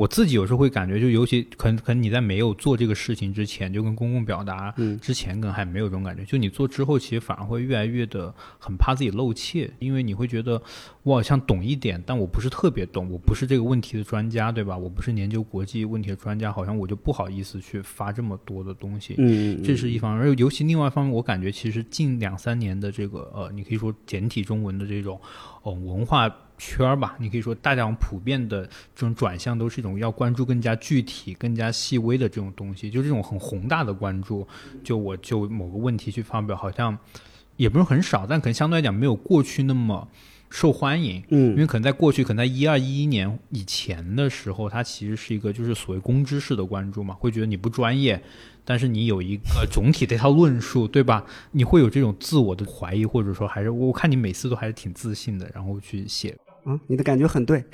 [0.00, 6.24] 我自己有时候会感觉，就尤其可能可能你在没有做这个事情之前，就跟公共表达之前，可能还没有这种感觉。
[6.24, 10.62] 就你做之后，其实反而会越来越的很怕自己露怯，因为你会觉得
[11.02, 14.74] 我好像懂一点，但我不是特别懂，我不是这个问题的专家，对吧？
[14.74, 19.16] 我不是研究国际问题的专家，好像我就不好意思去发这么多的东西。
[19.18, 20.22] 嗯，这是一方面。
[20.26, 25.20] 而尤其另外一方面，我感觉其实近两三年的这个呃，你可以说简体中文的这种
[25.62, 26.34] 哦文化。
[26.60, 34.46] 圈儿吧，你可以说大家普遍的这种转向都是一种要关注更加具体、更加细微的这种东西，就这种很宏大的关注。
[34.84, 36.96] 就我就某个问题去发表，好像
[37.56, 40.06] 也不是很少，但可能相对来讲没有过去那么
[40.50, 41.22] 受欢迎。
[41.30, 48.22] 嗯，因为可能在过去，可能在一二一一年以前的时候，它其实是一个就是所谓公知式的关注嘛，会觉得你不专业，
[48.66, 51.24] 但是你有一个总体的一套论述，对吧？
[51.52, 56.36] 你会有这种自我的怀疑，或者说还是我看你每次都还是挺自信的，然后去写。
[56.64, 57.64] 啊，你的感觉很对，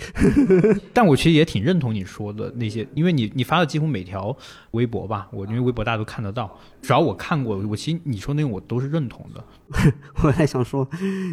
[0.94, 4.36] 但我其实也挺认同你说的那些，因为你你发的几乎每条
[4.72, 9.44] 微博吧，我因为微博大家都看得到，只要我看过，我其实你说那个我都是认同的。
[10.22, 10.88] 我还想说，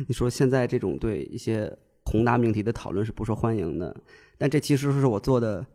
[0.07, 1.71] 你说现在这种对一些
[2.05, 3.95] 宏大命题的讨论是不受欢迎的，
[4.37, 5.65] 但这其实是我做的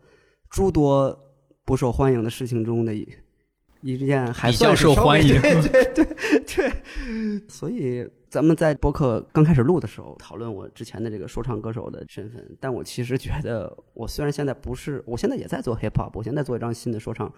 [0.51, 1.17] 诸多
[1.64, 2.93] 不受欢迎的事情中的
[3.81, 6.05] 一一件还算受欢迎， 对对对
[6.47, 6.73] 对，
[7.49, 8.09] 所以。
[8.31, 17.33] 咱们在播客刚开始录的时候讨论我之前的这个说唱歌手的身份，但我其实觉得，我虽然现在不是，我现在也在做 hip hop，我现在做一张新的说唱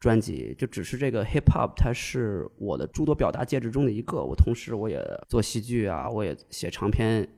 [0.00, 4.24] 专辑，就只是这个 hip hop 它是我的诸多表达介质中的一个。
[4.24, 4.98] 我同时我也
[5.28, 7.28] 做戏剧啊，我也写长篇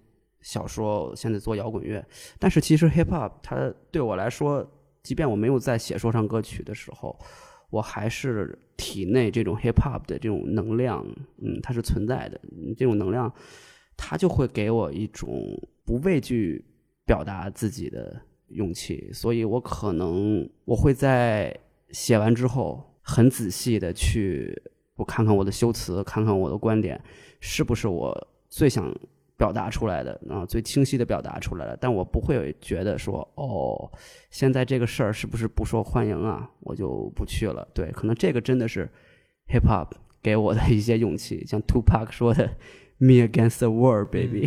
[0.40, 2.06] 小说，现在做摇滚乐。
[2.38, 4.64] 但是其实 hip hop 它对我来说，
[5.02, 7.18] 即便我没有在写说唱歌曲的时候。
[7.70, 11.04] 我还是体内这种 hip hop 的这种能量，
[11.38, 12.40] 嗯，它是存在的。
[12.76, 13.32] 这种能量，
[13.96, 15.28] 它就会给我一种
[15.84, 16.64] 不畏惧
[17.04, 19.10] 表达自己的勇气。
[19.12, 21.54] 所以我可能我会在
[21.90, 24.60] 写完之后，很仔细的去
[24.96, 27.00] 我看看我的修辞，看看我的观点，
[27.40, 28.94] 是不是我最想。
[29.38, 33.88] 表达出来的啊，最清晰的表达出来了，但我不会觉得说，哦，
[34.30, 36.50] 现在这个事儿是不是不受欢迎啊？
[36.58, 37.66] 我就不去了。
[37.72, 38.90] 对，可能这个真的是
[39.48, 42.50] hip hop 给我的一些勇气，像 Tupac 说的
[42.98, 44.44] ，Me against the world, baby。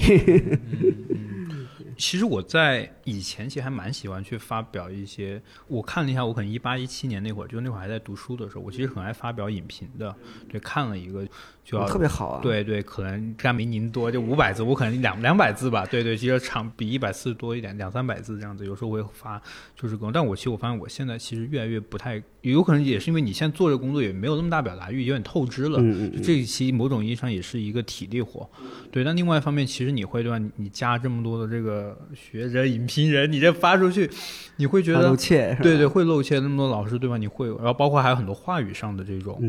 [1.97, 10.13] 其实我在以前其实还蛮喜欢去发表一些，我看了一下，我可能一八一七年那会儿，就那会儿还在读书的时候，我其实很爱发表影评的。
[10.49, 11.25] 对，看了一个。
[11.63, 12.39] 就要特别好啊！
[12.41, 15.86] 对对，可能干没您多，就五百字，我可能两两百字吧。
[15.86, 18.65] 对对，其实长比一百字多一点，两三百字这样子。
[18.65, 19.41] 有时候我会发，
[19.76, 20.12] 就是更。
[20.12, 25.80] 但我其实我发现，我现在其实越来越不太，有可能也是因为你现在做这工作也没有那么大表达欲，有点透支了。
[25.80, 26.21] 嗯嗯。
[26.21, 28.50] 这一期某种意义上也是一个体力活，
[28.91, 29.04] 对。
[29.04, 30.43] 但另外一方面，其实你会对吧？
[30.56, 34.10] 你加这么多的这个学者、影评人，你这发出去，
[34.58, 35.56] 你会觉得露怯。
[35.62, 36.39] 对对，会露怯。
[36.39, 37.17] 那么多老师对吧？
[37.17, 39.39] 你会，然后包括还有很多话语上的这种。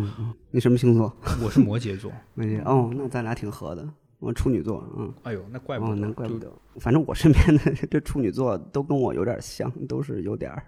[0.50, 1.10] 你什么星座？
[1.42, 2.12] 我是摩羯座。
[2.34, 2.90] 摩羯哦。
[2.94, 3.88] 那咱俩挺合的，
[4.18, 6.52] 我处女座，嗯，哎呦，那怪不得，那怪不得。
[6.80, 10.66] 反正我身边的这处女座都跟我有点像，都是有点儿，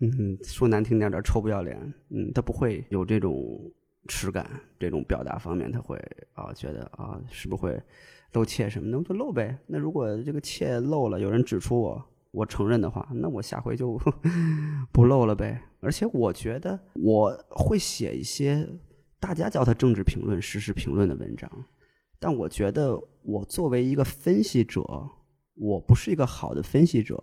[0.00, 1.76] 嗯，说难听点点臭不要脸，
[2.10, 3.60] 嗯，他不会有这种
[4.08, 5.96] 耻感，这种表达方面他会
[6.34, 7.82] 啊，觉得啊，是不是会
[8.32, 9.56] 露怯什么的，就露呗。
[9.66, 13.98] 那如果这个怯露了，有人指出我，我承认的话，那我下回就
[14.92, 15.62] 不露了呗。
[15.80, 18.66] 而且我觉得我会写一些。
[19.18, 21.50] 大家叫他政治评论、时事评论的文章，
[22.18, 24.82] 但我觉得我作为一个分析者，
[25.54, 27.20] 我不是一个好的分析者。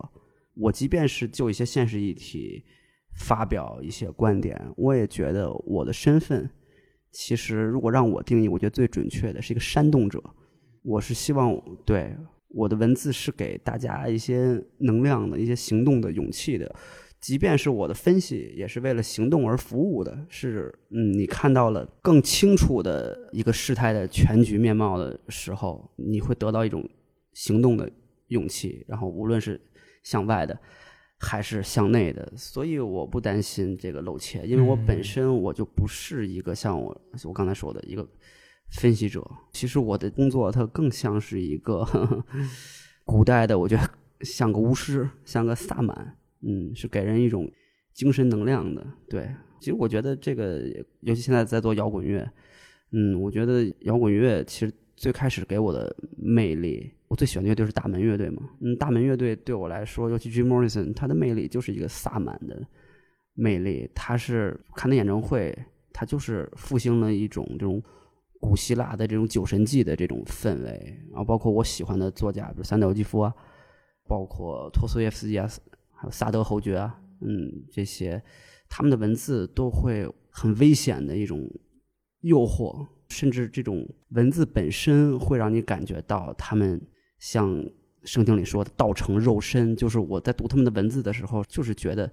[0.56, 2.64] 我即便是就一些现实议题
[3.16, 6.50] 发表一些观点，我也觉得我的身份，
[7.12, 10.22] 其实如果让我定义，我觉得最准确的是一个煽动者。
[10.84, 12.16] 我是希望对
[12.50, 16.76] 我的文字是给大家一些能量的、一些行动的勇气的。
[17.24, 20.26] 即便是我的分析，也是为了行动而服务的。
[20.28, 26.84] 是，嗯，你看到了更清楚的一个事态的全局面貌的时候，你会得到一种
[27.32, 27.90] 行动的
[28.28, 28.84] 勇气。
[28.90, 29.58] 然后，无论是
[30.04, 30.60] 向外的，
[31.18, 38.06] 还是向内的，所以我不担心这个露怯，因为我本身我就不是一个像我我刚才说的一个
[38.82, 39.26] 分析者。
[39.54, 41.88] 其实我的工作它更像是一个。
[43.06, 43.90] 古代的，我觉得
[44.22, 47.50] 像个巫师，像个萨满，嗯，是给人一种
[47.94, 48.86] 精神能量的。
[49.10, 49.30] 对，
[49.60, 50.62] 其实我觉得这个，
[51.02, 52.30] 尤其现在在做摇滚乐，
[52.92, 58.44] 嗯，我觉得摇滚乐其实最开始给我的魅力，我最喜欢的乐队是大门乐队嘛。
[58.62, 62.62] 嗯，大门乐队对我来说，尤其 Jim Morrison，他的魅力就是一个萨满的
[63.34, 63.90] 魅力。
[63.96, 65.58] 他是看他演唱会，
[65.92, 67.82] 他就是复兴了一种这种。
[68.46, 73.34] 古希腊的这种酒神祭的这种氛围，然后包括我喜欢的作家，比如三岛由纪夫啊，
[74.06, 75.48] 包括托斯耶夫斯基啊，
[76.12, 78.22] 萨德侯爵啊，嗯，这些
[78.70, 81.50] 他们的文字都会很危险的一种
[82.22, 86.82] 诱惑，甚至这种文字本身会让你感觉到他们
[87.20, 87.64] 像
[88.04, 92.12] 圣经里说的“道成肉身”，就是我在读他们的文字的时候，就是觉得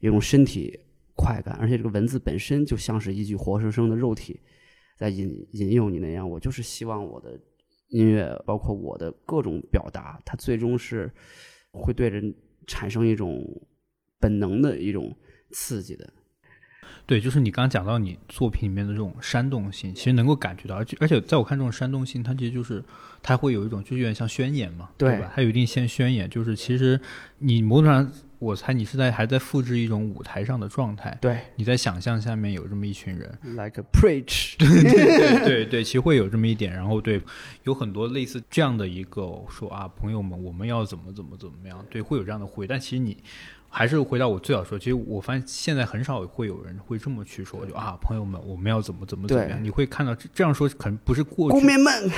[0.00, 0.78] 一种身体
[1.14, 4.40] 快感，而且这个文字本身就像是一具活生生的肉体。
[4.98, 7.40] 在引引诱你那样，我就是希望我的
[7.88, 11.10] 音乐，包括我的各种表达，它最终是
[11.72, 12.32] 会对人
[12.66, 13.44] 产生一种
[14.18, 15.16] 本能的一种
[15.50, 16.12] 刺激的。
[17.04, 22.82] 对，就是你刚刚讲到你作品里面的这种煽动性，其实能够感觉到，而且而且在我看这种煽动性，它其实就是
[23.22, 25.32] 它会有一种就有点像宣言嘛，对吧？
[25.34, 27.00] 它有一定先宣言，就是其实
[27.38, 28.12] 你某种上。
[28.42, 37.22] 我猜你是在还在复制一种舞台上的状态，对，你在想象下面有这么一群人，like a preach， 对对对对，其实会有这么一点，然后对，
[37.62, 43.16] 有很多类似这样的一个说啊，朋友们，我们要怎么怎么怎么样，对，会有这样的会，但其实你。
[43.74, 49.64] 还是回到我最早说，其实我发现现在很少会有人会这么去说，就啊，朋友们，我们要怎么怎么怎么样？
[49.64, 52.10] 你会看到这样说，可能不是过去公民们，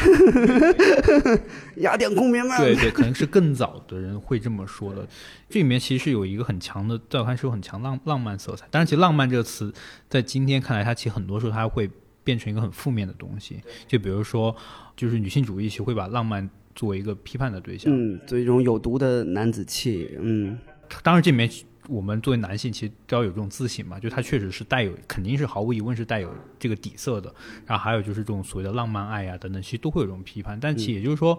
[1.79, 5.07] 雅典公民们，对对，可能是更早的人会这么说的。
[5.49, 8.67] 这里面其实是有一个很强的，在我看是有很强浪浪漫色彩。
[8.69, 9.73] 当然，其实浪漫这个词
[10.09, 11.89] 在今天看来，它其实很多时候它会
[12.25, 13.61] 变成一个很负面的东西。
[13.87, 14.55] 就比如说，
[14.97, 20.59] 就是女性主义其实会把浪漫作为一个批判的对象，嗯，做一种有毒的男子气，嗯。
[21.03, 21.51] 当然，这里面
[21.89, 27.35] 我们作为男性，其实都要有这种自省嘛，就他确实是带有，肯定是毫无疑问是带有这个底色的。
[27.67, 30.59] 然后还有就是这种所谓的浪漫爱啊等等，其实都会有这种批判。
[30.59, 31.39] 但其实也就是说，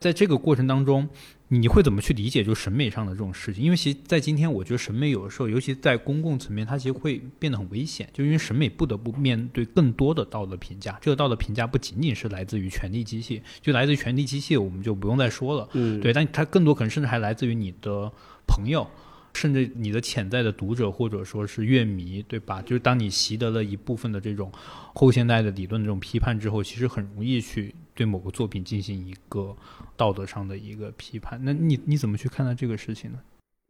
[0.00, 1.08] 在这个过程当中，
[1.46, 3.62] 你会怎么去理解就审美上的这种事情？
[3.62, 10.98] 因为其实，在今天，我觉得审美有的时候，尤其在公共层面，它其实会变得很危险，就因为审美不得不面对更多的道德评价。
[11.00, 15.68] 这个道德评价不仅仅是来自于权力机器，就来自于权力机器，我们就不用再说了。
[15.74, 18.12] 嗯，对，但它更多可能甚至还来自于你的。
[18.46, 18.86] 朋友，
[19.32, 22.62] 甚至你的潜在的读者或者说是乐迷，对吧？
[22.62, 24.50] 就是当你习得了一部分的这种
[24.94, 29.56] 后现代的理论的这种批判之后，其实很容易去对某个作品进行一个
[29.96, 31.40] 道德上的一个批判。
[31.42, 33.18] 那你你怎么去看待这个事情呢？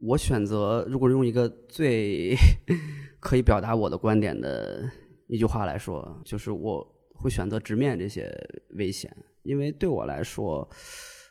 [0.01, 2.37] 我选择，如果用一个最
[3.21, 4.91] 可以表达我的观点的
[5.29, 8.31] 一句话来说，就是我会选择直面这些
[8.75, 9.11] 危险，
[9.45, 10.69] 因为对我来说，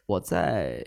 [0.07, 0.83] 我在。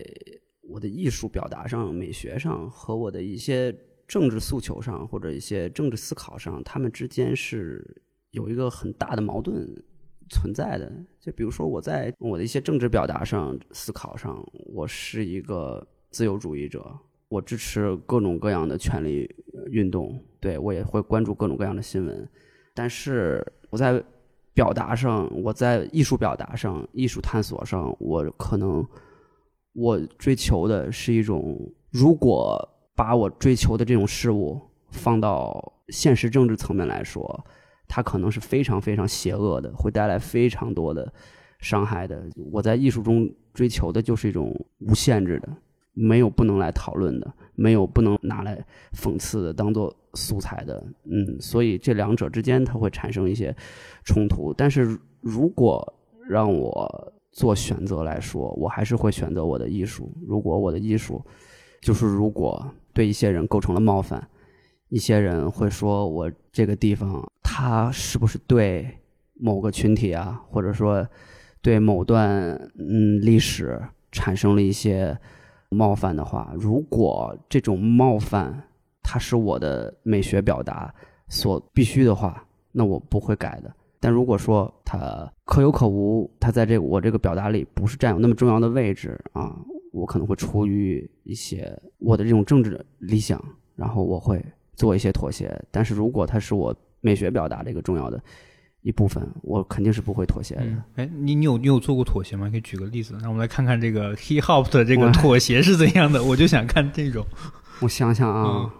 [0.69, 3.73] 我的艺术表达上、美学上和我的一些
[4.05, 7.83] 政治诉求上或者一些政治思考上，他们之间是
[8.31, 9.65] 有一个很大的矛盾
[10.29, 10.91] 存在的。
[11.19, 16.85] 就比如说，我在我的一些政治表达上、思考上，我是一个自由主义者，
[17.29, 19.33] 我支持各种各样的权利
[19.71, 22.29] 运动，对我也会关注各种各样的新闻。
[22.73, 24.03] 但是我在
[24.53, 28.85] 表达上，我在艺术表达上、艺术探索上，我可能。
[29.77, 31.55] 我追求的是一种，
[31.91, 34.59] 如果把我追求的这种事物
[34.89, 37.45] 放到现实政治层面来说，
[37.87, 41.13] 它可能是非常非常邪恶的，会带来非常多的
[41.59, 42.23] 伤害的。
[42.51, 45.47] 我在艺术中追求的就是一种无限制的，
[45.93, 50.83] 没有不能来讨论的，没有不能拿来讽刺的，当做素材的。
[51.03, 53.55] 嗯，所以这两者之间它会产生一些
[54.03, 54.51] 冲突。
[54.51, 55.93] 但是如果
[56.27, 60.11] 让我做选择来说，我还是会选择我的艺术。
[60.25, 61.23] 如果我的艺术，
[61.81, 64.27] 就是如果对一些人构成了冒犯，
[64.89, 68.89] 一些人会说我这个地方，他是不是对
[69.35, 71.07] 某个群体啊，或者说
[71.61, 73.79] 对某段嗯历史
[74.11, 75.15] 产生了一些
[75.69, 78.63] 冒犯的话，如果这种冒犯
[79.03, 80.91] 它是我的美学表达
[81.29, 83.71] 所必须的话，那我不会改的。
[83.99, 89.57] 但如果说他可有可无，他在这我这个表达里不是占有那么重要的位置啊，
[89.91, 93.43] 我可能会出于一些我的这种政治理想，
[93.75, 94.43] 然后我会
[94.75, 95.59] 做一些妥协。
[95.71, 98.21] 但是如果他是我美学表达的一个重要的
[98.81, 100.63] 一部分，我肯定是不会妥协的。
[100.95, 102.49] 哎，你你有你有做过妥协吗？
[102.49, 106.23] 可以举个例子，让我们来看看这个 hip hop 的这个妥协是怎样的。
[106.23, 107.25] 我就想看这种。
[107.81, 108.71] 我想想啊，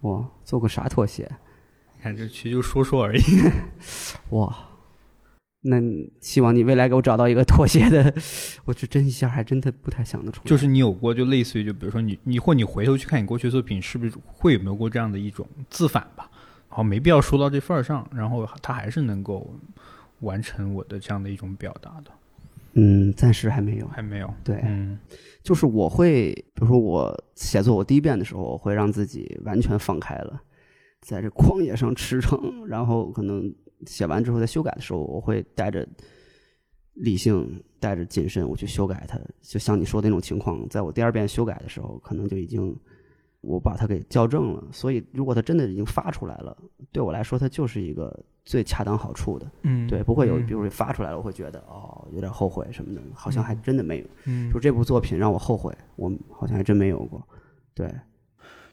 [0.00, 1.30] 我做过啥妥协？
[2.02, 3.22] 看这其实就说说而已，
[4.30, 4.68] 哇！
[5.64, 5.80] 那
[6.20, 8.12] 希望你未来给我找到一个妥协的，
[8.66, 10.44] 我这真一下还真的不太想得出来。
[10.44, 16.28] 就是你有过，就类似于就比如说你你或你回头去看你过去的作品，是不是会有没有过这样的一种自反吧？
[16.66, 19.54] 好，没必要说到这份儿上，然后他还是能够
[20.20, 22.10] 完成我的这样的一种表达的。
[22.72, 24.34] 嗯，暂时还没有，还没有。
[24.42, 24.98] 对，嗯
[25.44, 30.40] 就是我会，比如说我写作我第一遍的时候，我会让自己完全放开了，
[31.02, 33.52] 在这旷野上驰骋，然后可能
[33.86, 35.86] 写完之后在修改的时候，我会带着
[36.94, 39.20] 理性、带着谨慎，我去修改它。
[39.40, 42.74] 就像你说的那种情况，在我第二遍修改的时候，可能就已经
[43.40, 44.64] 我把它给校正了。
[44.72, 46.56] 所以，如果它真的已经发出来了，
[46.92, 49.50] 对我来说，它就是一个最恰当好处的。
[49.62, 54.06] 嗯，对，不会有，嗯比如说发出来了，我会觉得哦，有点后悔什么的，好像还真的没有。
[54.26, 57.26] 嗯就这部作品让我后悔，我好像还真没有过。
[57.74, 57.92] 对，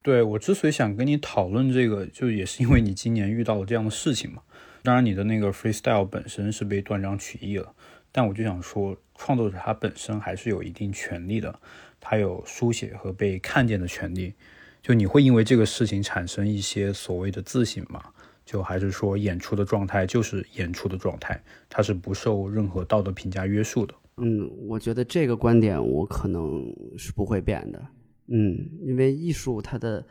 [0.01, 4.41] 对我之所以想跟你讨论这个，就也是因为你今年遇到了这样的事情嘛。
[4.81, 7.73] 当然，你的那个 freestyle 本身是被断章取义了，
[8.11, 11.59] 但我就想说，创作者他本身还是有一定权利的，
[11.99, 14.33] 他有书写和被看见的权利。
[14.81, 18.01] 就你会因为这个事情产生一些所谓的自省吗？
[18.45, 21.39] 就还是说演出的状态就是演出的状态，
[21.69, 23.93] 它是不受任何道德评价约束的。
[24.17, 27.85] 嗯，我觉得这个观点我可能是不会变的。
[28.31, 30.05] 嗯，因为艺术它的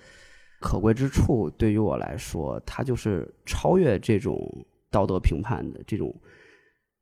[0.60, 6.14] 可贵之处，对于我来说，它就是超越这种道德评判的这种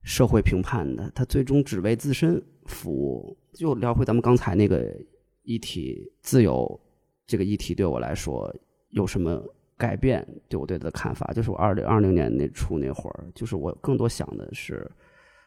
[0.03, 3.37] 社会评判的，它最终只为自身服务。
[3.55, 4.95] 就聊回咱们刚才那个
[5.43, 6.79] 议题，自由
[7.27, 8.55] 这个议题对我来说
[8.91, 9.43] 有什么
[9.79, 10.27] 改变？
[10.49, 14.87] 对我对它的看法，就是我二零二零年那初那会儿，就是我更多想的是，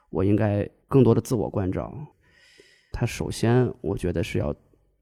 [0.10, 1.94] 我应该更多的自我关照。
[2.92, 4.52] 他首先，我觉得是要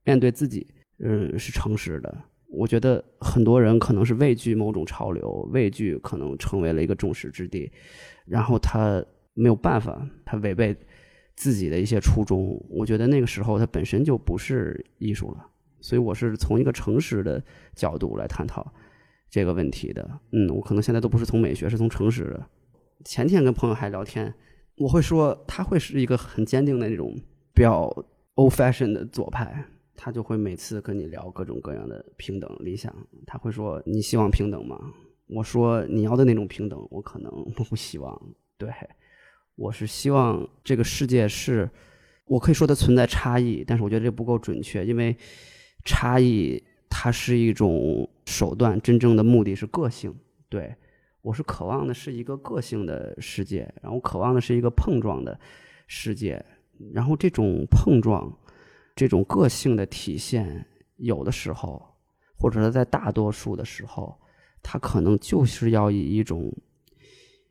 [0.08, 0.66] 面对自己，
[1.04, 2.18] 嗯，是诚实的。
[2.50, 7.70] 我觉得很多人可能是畏惧某种潮流，畏惧可能成为了一个众矢之的，
[8.26, 9.04] 然后他
[9.34, 10.74] 没有办法，他违背
[11.36, 12.58] 自己的一些初衷。
[12.70, 15.46] 我觉得那个时候他本身就不是艺术了，
[15.82, 17.44] 所以我是从一个诚实的
[17.76, 18.74] 角度来探讨
[19.30, 20.10] 这个问题的。
[20.32, 22.48] 嗯，我可能现在都不是从美学，是从诚实的。
[23.04, 24.34] 前天跟朋友还聊天，
[24.78, 27.14] 我会说他会是一个很坚定的那种
[27.54, 27.84] 比较
[28.36, 29.66] old fashion 的左派，
[29.98, 32.96] 他就会每次跟你聊各种各样的平等理想。
[33.26, 34.94] 他会说：“你希望平等吗？”
[35.28, 38.22] 我说：“你要的那种平等，我可能不希望。”
[38.58, 38.72] 对，
[39.56, 41.70] 我是希望这个世界是，
[42.26, 45.14] 我可以说它存在差异，但是我觉得这不够准确，因为
[45.84, 50.16] 差异它是一种手段，真正的目的是个性。
[50.48, 50.74] 对
[51.22, 55.38] 我是渴望的是一个个性的世界，然后渴望的是一个碰撞的
[55.88, 56.46] 世界，
[56.94, 58.32] 然后这种碰撞，
[58.98, 61.80] 这种个性的体现，有的时候，
[62.36, 64.20] 或者说在大多数的时候，
[64.64, 66.52] 它可能就是要以一种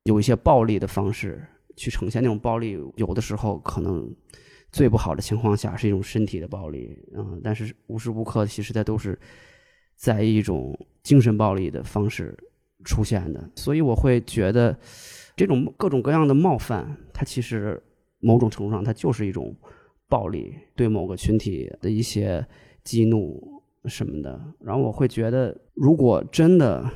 [0.03, 2.21] 有一些暴力的方式去呈现。
[2.21, 4.13] 那种暴力，有的时候可能
[4.73, 9.17] 最不好的情况下是一种身体的暴力，嗯，但是无时无刻其实它都是
[9.95, 12.37] 在一种精神暴力的方式
[12.85, 13.49] 出现的。
[13.55, 14.77] 所以我会觉得，
[15.37, 17.81] 这种各种各样的冒犯，它其实
[18.19, 19.55] 某种程度上它就是一种
[20.09, 22.47] 暴力，对某个群体的一些
[22.83, 24.41] 激怒什么的。
[24.61, 26.89] 然后我会觉得，如果真的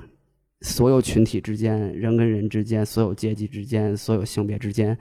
[0.60, 4.96] 所有群体之间、人跟人之间、所有阶级之间、所有性别之间，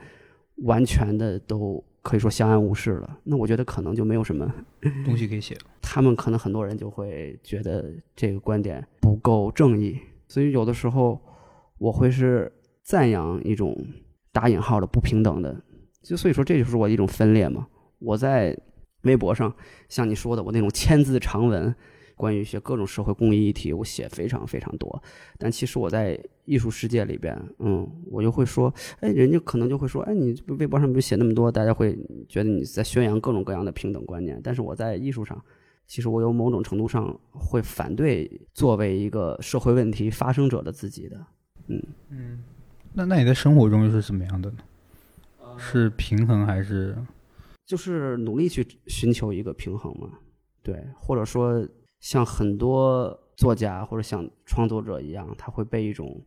[0.64, 4.50] 完全的都可以说相安无事了，那我觉得可能就没有什么。
[5.04, 5.60] 东西可以写了。
[5.82, 9.98] 他们可能很多人就会觉得这个观点不够正义，
[10.28, 11.20] 所以有的时候
[11.78, 12.50] 我会是
[12.82, 13.76] 赞扬一种
[14.32, 15.54] 打引号的不平等的，
[16.02, 17.66] 就所以说这就是我的一种分裂嘛。
[18.00, 18.56] 我在
[19.02, 19.54] 微博上
[19.88, 21.74] 像你说的，我那种千字长文，
[22.16, 25.02] 关于一些各种社会公益议题，我写非常非常多。
[25.38, 31.98] 但其实我在艺术世界里边，嗯，我就会说，哎，人家可能就会说，哎，你微博上不写那么多，大家会
[32.28, 34.38] 觉得你在宣扬各种各样的平等观念。
[34.42, 35.42] 但是我在艺术上，
[35.86, 41.16] 其实我有某种程度上会反对作为一个社会问题发生者的自己的。
[41.68, 42.44] 嗯嗯
[42.92, 44.58] 那那你在生活中又是怎么样的呢？
[45.56, 46.96] 是平衡还是？
[47.70, 50.08] 就是努力去寻求一个平衡嘛，
[50.60, 51.64] 对，或者说
[52.00, 56.20] 像很多作家或者像创作者一样，他会被一种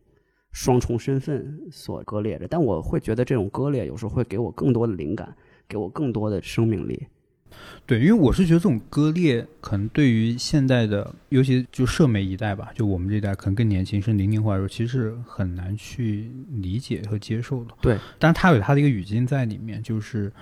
[0.52, 2.48] 双重身份所割裂着。
[2.48, 5.36] 但我会觉得这种割裂有时候会给我更多的灵感，
[5.68, 7.06] 给我更多的生命力。
[7.84, 17.74] 对，因为我是觉得这种割裂，可能对于现代的，尤其就社媒一代吧，就我们这一代可能更年轻，是零零后来说，其实是很难去理解和接受的。
[17.82, 20.32] 对，但是它有它的一个语境在里面，就是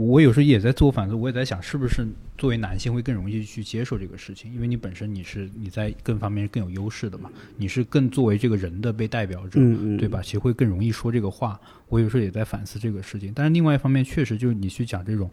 [0.00, 10.22] 我有时候也在自我反思，我也在想，是不是作为男性会更容易去接受这个事情，因为你本身你是你在各方面更有优势的嘛，你是更作为这个人的被代表者，嗯嗯，对吧？
[10.22, 11.60] 其实会更容易说这个话。
[11.88, 15.30] 我有时候也在反思这个事情，但是另外一方面，确实就是你去讲这种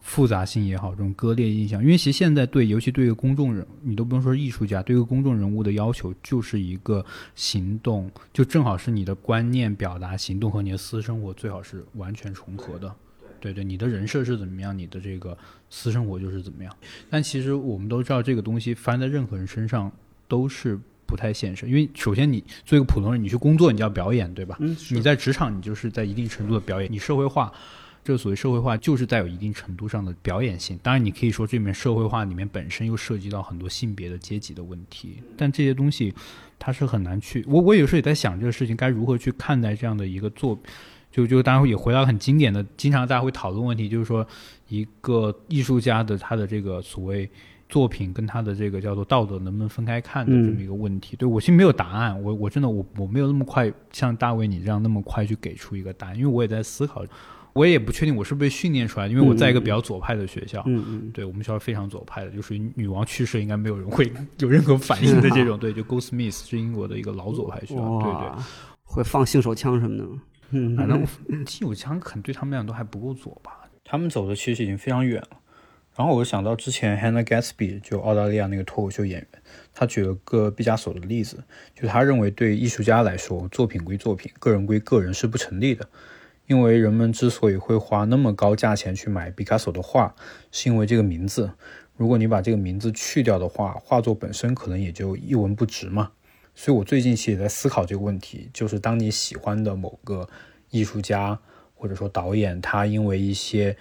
[0.00, 7.02] 复杂性也好，这种割裂印象，因为其实现在对，尤其对一个公众人，你都不用说艺术家，对一个公众人物的要求就是一个
[7.34, 12.94] 行动，就正好是你的观念表达、行动和你的私生活最好是完全重合的。
[13.42, 15.36] 对对，你的人设是怎么样，你的这个
[15.68, 16.72] 私生活就是怎么样。
[17.10, 19.90] 但其实我们都知道，这个东西发生在任何人身上
[20.28, 24.56] 都是不太现实，因为首先你作为一个普通人，你去工作，你就要表演，对吧？
[24.60, 26.90] 嗯，你在职场，你就是在一定程度的表演。
[26.90, 27.52] 你社会化，
[28.04, 30.78] 这个所谓社会化，就是带有一定程度上的表演性。
[30.82, 36.14] 当然，你可以说这里面社会化里面本身又涉及到很多性别的、阶级的问题，但这些东西
[36.58, 37.44] 它是很难去。
[37.46, 40.58] 我我有时候也在想这个事情该如何去看待这样的一个作。
[41.12, 44.26] 就就当然也回到很经典的，经常大家会讨论问题，就是说
[44.68, 47.30] 一个艺术家的他的这个所谓
[47.68, 51.14] 作品跟他的这个叫做道德能不能分开看的这么一个问题。
[51.14, 57.04] 对我其实没有答案，我我真的我我没有那么快像大卫你这样那么快去给出一个答案，因为我也在思考，
[57.52, 68.44] 我也不确定我是被训练出来的，因为我在一个比较左派的学校，嗯嗯，对我们学校非常左派的，就属于女王去世应该没有人会有任何反应的这种， 对，就 Goldsmith 是英国的一个老左派学校，对对，
[68.84, 70.04] 会放性手枪什么的。
[70.52, 71.04] 嗯，反正
[71.44, 73.68] 金有枪可能对他们俩都还不够左吧。
[73.84, 75.38] 他们走的其实已经非常远了。
[75.94, 79.42] 然后我想到之前 Hannah Gatsby 就澳大利亚那个脱口秀演员，
[79.74, 81.44] 他举了个毕加索的例子，
[81.74, 85.88] 就他认为对艺术家来说，作品归作品，个人归个人是不成立的。
[86.46, 90.14] 因为人们之所以会花那么高价钱去买毕加索的画，
[90.50, 91.52] 是因为这个名字。
[91.96, 96.12] 如果你把这个名字去掉的话，画作本身可能也就一文不值嘛。
[96.54, 100.28] 所以我最近其实也在思考这个问题，就是当你喜欢的某个
[100.70, 101.38] 艺术家
[101.74, 103.76] 或者说导演，他因为一些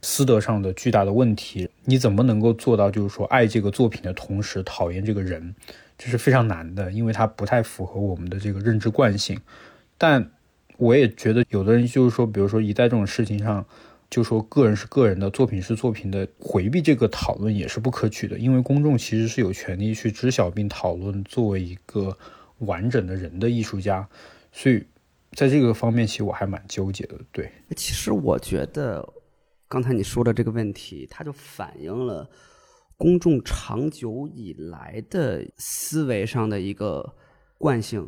[0.00, 5.54] 私德上的巨大的问题，你怎么能够做到就是说爱这个作品的同时讨厌这个人？
[5.98, 9.40] 这是非常难的，因为它不太符合我们的这个认知惯性。
[9.98, 10.30] 但
[10.76, 13.66] 我也觉得有的人就是说，比如说一在这种事情上。
[14.12, 22.14] 就说个人是个人的，作品是作品的，回避这个讨论也是不可取的，因为公众其实是有权利去知晓并讨论作为一个
[22.58, 24.06] 完整的人的艺术家，
[24.52, 24.84] 所以
[25.32, 27.18] 在这个方面，其实我还蛮纠结的。
[27.32, 29.02] 对，其实我觉得
[29.66, 32.28] 刚才你说的这个问题，它就反映了
[32.98, 37.14] 公众长久以来的思维上的一个
[37.56, 38.06] 惯性，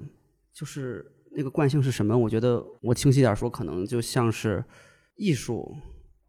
[0.52, 2.14] 就是那个惯性是什么？
[2.14, 4.62] 我觉得我清晰点说，可能就像是
[5.16, 5.74] 艺术。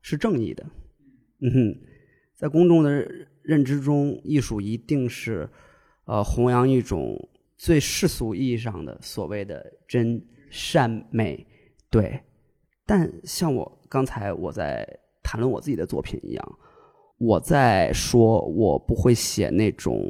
[0.08, 0.64] 是正义的，
[1.40, 1.80] 嗯哼，
[2.36, 3.10] 在公众的
[3.42, 5.50] 认知中，艺术一定是
[6.06, 7.28] 呃弘扬一种
[7.58, 11.44] 最世俗意义上的所谓的真善美，
[11.90, 12.22] 对。
[12.86, 14.88] 但像我刚才我在
[15.24, 16.60] 谈论我自己的作品一样，
[17.18, 20.08] 我在说我不会写那种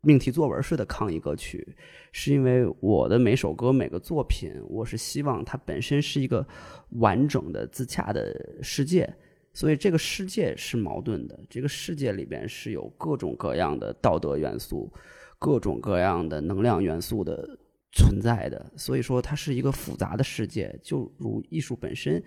[0.00, 1.76] 命题作文式的抗议歌曲，
[2.10, 6.46] 是因为我的每首歌每个作品，我是希望它本身是一个
[6.92, 9.14] 完整的自洽的世界。
[9.56, 14.92] 所以这个世界是矛盾的，这个世界里边是有各种各样的道德元素、
[15.38, 17.58] 各种各样的能量元素的
[17.90, 18.70] 存在的。
[18.76, 22.22] 所以说，它是一个复杂的世界，就如艺术本身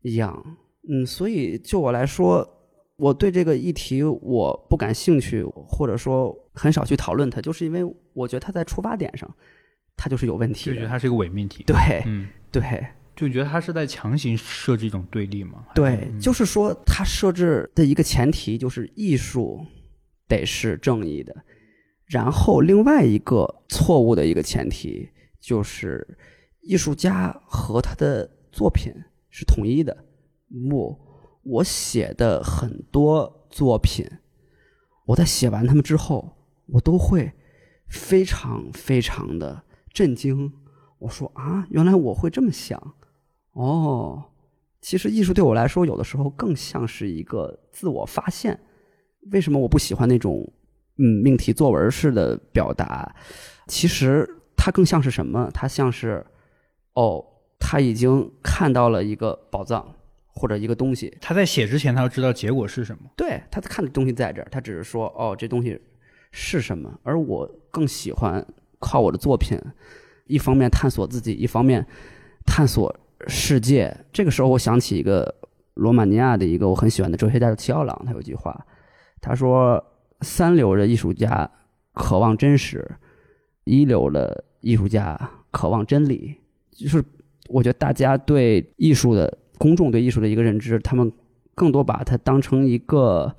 [0.00, 0.58] 一样。
[0.90, 2.44] 嗯，所以就我来说，
[2.96, 7.84] 我对这个议题我不感兴趣，或者说很少去讨论它，就是因为
[8.14, 9.32] 我觉得它在出发点上，
[9.96, 11.62] 它就是有问题，就觉得它是一个伪命题。
[11.62, 12.84] 对，嗯，对。
[13.14, 15.66] 就觉得他是在强行设置一种对立吗？
[15.74, 19.64] 对，就是说他设置的一个前提就是艺术
[20.26, 21.34] 得是正义的，
[22.06, 25.08] 然后另外一个错误的一个前提
[25.40, 26.06] 就是
[26.62, 28.92] 艺术家和他的作品
[29.28, 29.96] 是统一的。
[30.70, 30.98] 我，
[31.42, 34.06] 我写的很多作品，
[35.06, 36.36] 我在写完他们之后，
[36.66, 37.30] 我都会
[37.88, 40.50] 非常非常的震惊。
[40.98, 42.94] 我说啊，原来我会这么想。
[43.52, 44.22] 哦，
[44.80, 48.58] 其实艺术对我来说，有的时候更像是一个自我发现。
[49.30, 50.50] 为什么我不喜欢那种
[50.96, 53.14] 嗯命题作文式的表达？
[53.68, 55.50] 其实它更像是什么？
[55.52, 56.24] 它像是
[56.94, 57.24] 哦，
[57.58, 59.94] 他已经看到了一个宝藏
[60.26, 61.16] 或者一个东西。
[61.20, 63.02] 他在写之前，他要知道结果是什么。
[63.16, 65.78] 对，他看的东西在这儿，他只是说哦，这东西
[66.32, 66.98] 是什么？
[67.02, 68.44] 而我更喜欢
[68.80, 69.56] 靠我的作品，
[70.26, 71.86] 一方面探索自己，一方面
[72.46, 72.98] 探索。
[73.28, 75.34] 世界，这个时候我想起一个
[75.74, 78.66] 罗马尼亚的一个我很喜欢的哲学家叫齐奥朗，他有句话，
[79.20, 79.82] 他说
[80.22, 81.50] ：“三流的艺术家
[81.94, 82.90] 渴望真实，
[83.64, 86.36] 一流的艺术家渴望真理。”
[86.72, 87.02] 就是
[87.48, 91.10] 我觉得大家对艺术的公众对艺术的一个认知，他们
[91.54, 93.34] 更多把它当成一个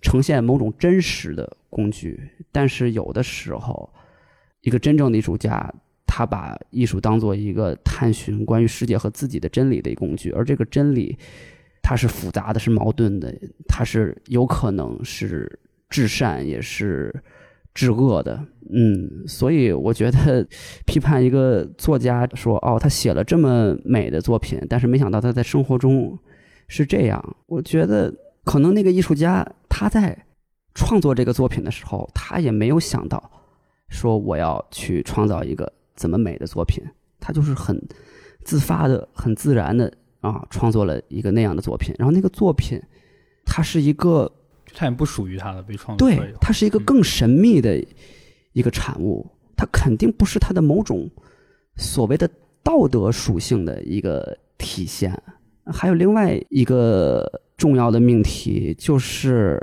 [0.00, 3.92] 呈现某种真实的工具，但是有的时候，
[4.60, 5.72] 一个真正的艺术家，
[6.16, 11.14] 他把艺术当做一个探寻关于世界和自己的真理的一个工具，而这个真理，
[11.82, 13.34] 它是复杂的，是矛盾的，
[13.68, 15.46] 它是有可能是
[15.90, 17.14] 至善，也是
[17.74, 18.42] 至恶的。
[18.72, 20.42] 嗯，所以我觉得
[20.86, 26.18] 批判一个作家说，哦，他写了这么美的作品，但是没想到他在生活中
[26.66, 28.10] 是这样，我觉得。
[28.46, 30.16] 可能那个艺术家他在
[30.72, 33.20] 创作这个作品的时候，他也没有想到
[33.88, 36.84] 说我要去创造一个怎么美的作品，
[37.18, 37.76] 他就是很
[38.44, 41.94] 自发的、很自然的啊，创作了一个那样的作品。
[41.98, 42.80] 然后那个作品，
[43.44, 44.30] 它是一个，
[44.74, 47.82] 它也不属于他的被创作，对，它是一个更神秘的
[48.52, 49.26] 一个产物，
[49.56, 51.10] 它肯定不是他的某种
[51.76, 52.30] 所谓的
[52.62, 55.20] 道德属性的一个体现。
[55.64, 57.42] 还有另外一个。
[57.56, 59.58] 重要的命题就是，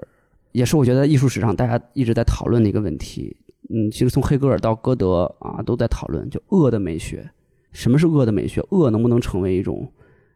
[0.52, 3.38] 也是我觉得艺术史上大家一直在讨论的一个问题。
[3.70, 7.30] 嗯，其实从黑格尔到歌德啊，都在讨论就恶的美学。
[7.72, 8.62] 什么是恶的美学？
[8.70, 9.92] 恶能不能成为一种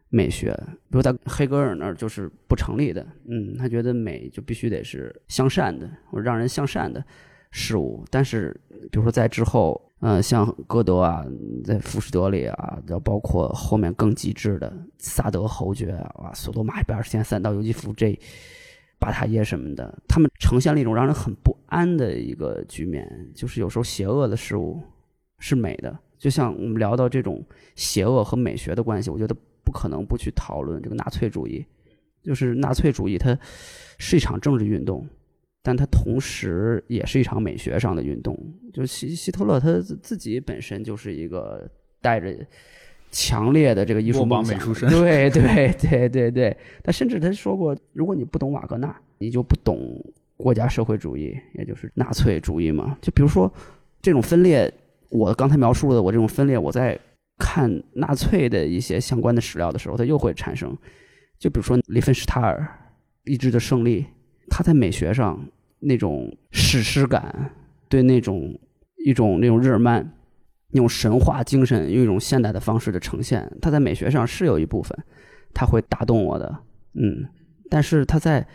[0.08, 0.52] 美学？
[0.90, 3.06] 比如在黑格尔那儿就是不成立的。
[3.28, 7.04] 嗯，他觉得美就必须得是向善的，或者让人向善的
[7.50, 8.04] 事物。
[8.10, 8.58] 但是，
[8.90, 9.80] 比如说在之后。
[10.00, 11.26] 嗯，像歌德啊，
[11.64, 18.16] 在《浮士德》里啊，要包括后面更极致的萨德侯爵啊，索多玛一百二十天三道游击夫这
[19.00, 21.34] 巴塔耶什么的，他们呈现了一种让人很
[21.68, 24.80] 安的一个局面，就是有时候邪恶的事物
[25.38, 25.98] 是美的。
[26.18, 27.42] 就像我们聊到这种
[27.76, 31.64] 邪恶和美学的关系，我觉得不可能不去讨论这个纳粹主义，
[32.22, 33.38] 就是纳粹主义它
[33.98, 35.06] 是一场政治运动。
[35.60, 38.38] 但它同时也是一场美学上的运动。
[38.72, 41.68] 就希希特勒他自己本身就是一个
[42.00, 42.34] 带着
[43.10, 44.58] 强烈的这个艺术梦想，
[44.88, 46.56] 对对对对对。
[46.82, 50.02] 他甚至他说过，如果你不懂瓦格纳，你就不懂
[50.38, 52.96] 国家社会主义，也就是纳粹主义嘛。
[53.02, 53.52] 就比如说
[54.00, 54.72] 这种分裂，
[55.10, 56.98] 我刚才描述的我这种分裂，我在
[57.36, 60.74] 看纳粹的一些相关的史料的时候，它又会产生。
[61.38, 62.66] 就比如说里芬施塔尔
[63.24, 64.06] 意志的胜利。
[64.50, 65.46] 他在美学上
[65.78, 67.50] 那种史诗感，
[67.86, 68.58] 对那种
[69.04, 70.10] 一种那种日耳曼
[70.70, 74.98] 那种神话精神，用一种现代的方式的呈现，他在美学上是有一部分，
[75.52, 76.60] 他会打动我的，
[76.94, 77.28] 嗯，
[77.68, 78.46] 但是他在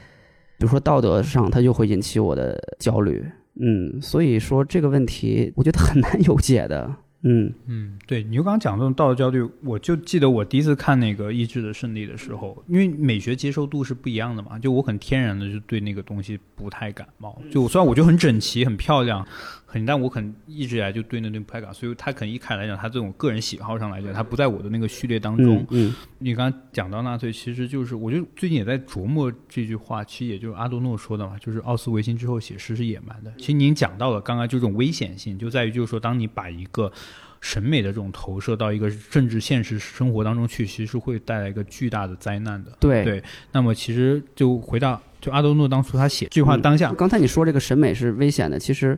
[0.64, 3.22] 比如说道德上，它就会引起我的焦虑，
[3.60, 6.90] 嗯，所以说这个问题，我觉得很难有解的。
[7.24, 17.38] 嗯嗯，对，你就刚刚讲这种道德焦虑，我就记得我第一次看那个《意志的胜利》的时候，因为美学接受度是不一样的嘛，就我很天然的就对那个东西不太感冒。
[17.52, 19.28] 就虽然我觉得很整齐、很漂亮。
[19.74, 25.66] 很，但我可能一直以来就对那对不太感，所以他可能一开来讲，他这种个人喜好上来讲，他不在我的那个序列当中。
[25.72, 33.34] 嗯，你刚刚讲到纳粹，其实就是我觉得最近也在琢磨这句话，其实也就是阿多诺说的嘛，就是奥斯维辛之后写诗是野蛮的。
[33.40, 36.92] 其实您讲到了刚刚就这种危险性，就在于就是说，当你把一个
[37.42, 42.72] 审美的这种投射到一个政治现实生活当中去，其实是会带来一个巨大的灾难的。
[42.80, 48.96] 对对，那么其实就回到就阿多诺当初他写这句话当下，刚才你说这个审美是危险的，其实。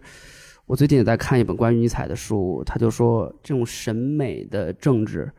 [0.67, 5.31] 我最近也在看一本关于尼采的书，他就说这种审美的政治，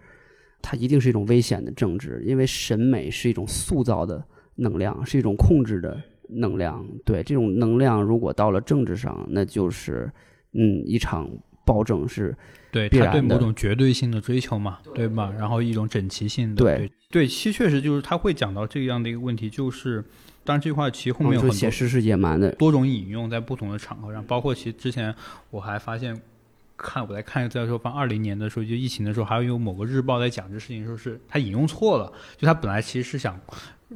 [0.63, 4.25] 它一定是一种危险的政治，因为审美是一种塑造的
[4.55, 6.87] 能量，是一种控制的能量。
[7.05, 10.09] 对这种能量，如果到了政治上，那就是
[10.53, 11.29] 嗯一场
[11.65, 12.33] 暴政是
[12.71, 15.35] 对他对某种绝对性的追求嘛，对吧？
[15.37, 20.05] 然后一种整齐性的对对，其实确实就是他会讲到这样的一个问题，就是。
[20.47, 25.15] 当然，这句话其实后面有很多写诗是野蛮的，多种引用在不同的场合上，包括其实之前
[25.51, 26.19] 我还发现，
[26.77, 33.39] 看我在看一个资料说，放二零年的时候，就疫情的时候，还有某个日报在讲这事情，说是他引用错了，就他本来其实是想。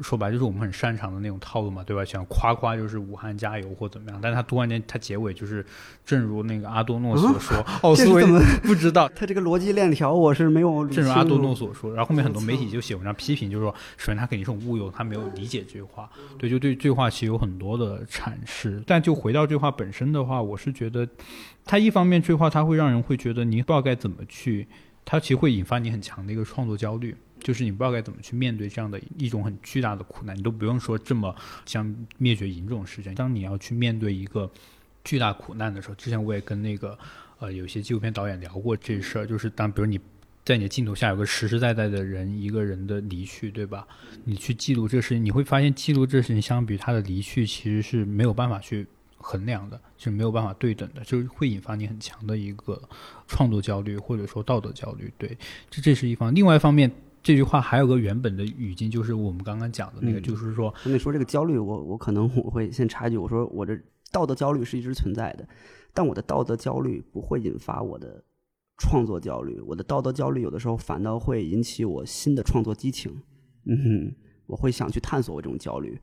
[0.03, 2.05] 说白就是我们很擅长的那种套路嘛，对吧？
[2.05, 5.67] 想夸夸就是武汉加油或怎么样，但他突然间他结尾就是，
[6.05, 8.25] 正如那个阿多诺所说， 奥斯维
[8.63, 10.87] 不知道他这个逻辑链条我是没有。
[10.87, 16.09] 正如阿多诺所说，然后后面很多媒体就写文章批评，就是说，首先他肯定是误用，他没有理解这句话。
[16.39, 18.81] 对，就对这句话其实有很多的阐释。
[18.87, 21.09] 但就回到这句话本身的话，我是觉得，
[21.65, 24.69] 他一方面这句话他会让人会觉得你不知道该怎么去，
[25.05, 27.17] 它其实会引发你很强的一个创作焦虑。
[27.43, 31.35] 就是你不知道该怎么去面对这样的一种很巨大的苦难，你都不用说这么
[31.65, 33.15] 像灭绝营这种事情。
[33.15, 34.51] 当你要去面对一个
[35.05, 36.99] 巨大苦难的时候，之前我也跟那个
[37.39, 39.99] 呃有些纪录片导演聊过这事儿，就是当比如你
[40.45, 43.89] 在你的镜头下有个实实在在的人一个人的离去，对吧？
[44.25, 48.87] 你去记录这事情，你会发现记录这事情相比他的离去其实是没有办法去
[49.21, 52.83] 衡量的，是没有办法对等的，就是会引发你很强的一个
[53.29, 55.13] 创作焦虑或者说道德焦虑。
[55.17, 55.39] 对，
[55.71, 56.35] 这这是一方。
[56.35, 56.91] 另外一方面。
[57.23, 63.79] 这句话还有个原本的语境，就是我们刚刚讲的那个，嗯就是说，那你说这个焦虑，我我可能我会先插一句，我说我这
[64.11, 65.47] 道德焦虑是一直存在的，
[65.93, 68.25] 但我的道德焦虑不会引发我的
[68.79, 73.13] 创作焦虑，我的道德焦虑有的时候反倒会引起我新的创作激情。
[73.67, 74.15] 嗯哼，
[74.47, 76.01] 我会想去探索我这种焦虑。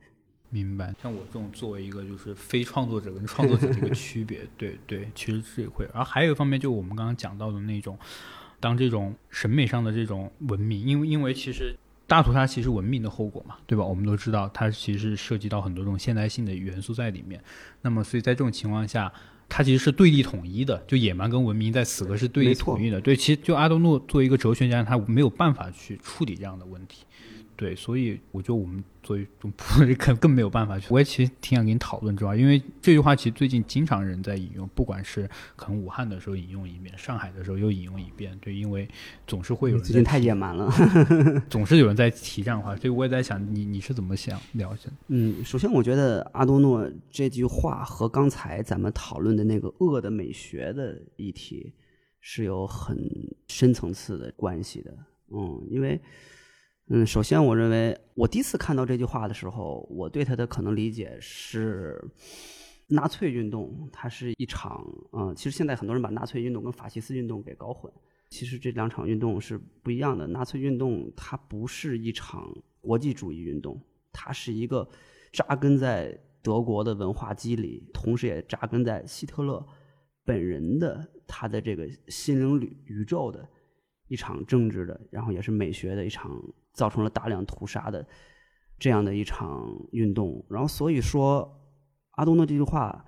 [0.50, 5.84] 明白，像我这种作为一个就是非创作者跟创作者的一个 区别，对对，其实是会。
[5.92, 7.98] 然后还有一方面，就我们刚刚讲到的那种，
[8.58, 11.76] 当这种审美上的这种文明，因为因为其实
[12.06, 13.84] 大屠杀其实文明的后果嘛，对吧？
[13.84, 17.42] 我们都知道，它其实涉及到很多这种现代性的元素在里面。
[17.82, 19.12] 那么，所以在这种情况下，
[19.50, 22.98] 它其实是对立统一的，就野蛮跟文明在此刻是对立统一的。
[23.00, 27.04] 对，其实就阿多诺作为一个哲学家，他没有办法去处理这样的问题。
[27.58, 30.86] 对，所以我觉得我们作为这种普通人更更没有办法去。
[30.94, 38.38] 我也其实挺想跟你讨论这话，因为这句话其实最近经常人在引用，不管是可能武汉的时候引用一遍，上海的时候又引用一遍。
[38.40, 38.88] 对，因为
[39.26, 40.72] 总是会有人最近太野蛮了。
[41.50, 44.92] 总是有人在提这样的话，所以我也在想，你你是怎么想了解的？
[45.08, 51.72] 嗯，首先我觉得阿多诺这句话和刚才咱们讨论的那个恶的美学的议题
[52.20, 52.96] 是有很
[53.48, 54.94] 深层次的关系的。
[55.30, 56.00] 嗯，因为
[56.90, 62.02] 嗯，首先我认为我第一次看到这句话的时候，我对他的可能理解是。
[62.90, 64.82] 纳粹运动，它是一场，
[65.12, 67.92] 嗯、其实现在很多人把纳粹运动跟法西斯运动给搞混。
[68.30, 70.26] 其实这两场运动是不一样的。
[70.28, 73.78] 纳粹运动它不是一场国际主义运动，
[74.10, 74.88] 它是一个
[75.30, 79.62] 扎根在德国的文化基里，同时也扎根在希特勒
[80.24, 83.46] 本人的他的这个心灵宇宇宙的
[84.06, 86.42] 一场政治的，然后也是美学的一场，
[86.78, 88.06] 造成了大量屠杀的
[88.78, 90.46] 这样的一场运动。
[90.48, 91.60] 然后所以说，
[92.12, 93.04] 阿东的这句话，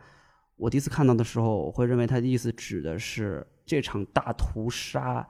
[0.56, 5.26] 我第一次看到的时候，我会认为他的意思指的是这场大屠杀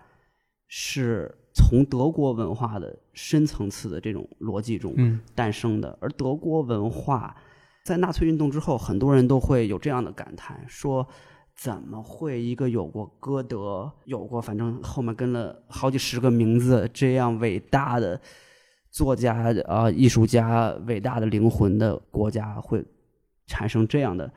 [0.66, 5.99] 是从德国文化的深层次的这种逻辑中嗯诞生的。
[6.01, 7.36] 而德国文化
[7.84, 11.07] 在纳粹运动之后，很多人都会有这样的感叹，说
[11.61, 18.19] 怎么会一个有过歌德、有过反正后面跟了好几十个名字这样伟大的
[18.91, 22.83] 作家啊、艺术家、伟大的灵魂的国家会
[23.47, 24.33] 产生这样的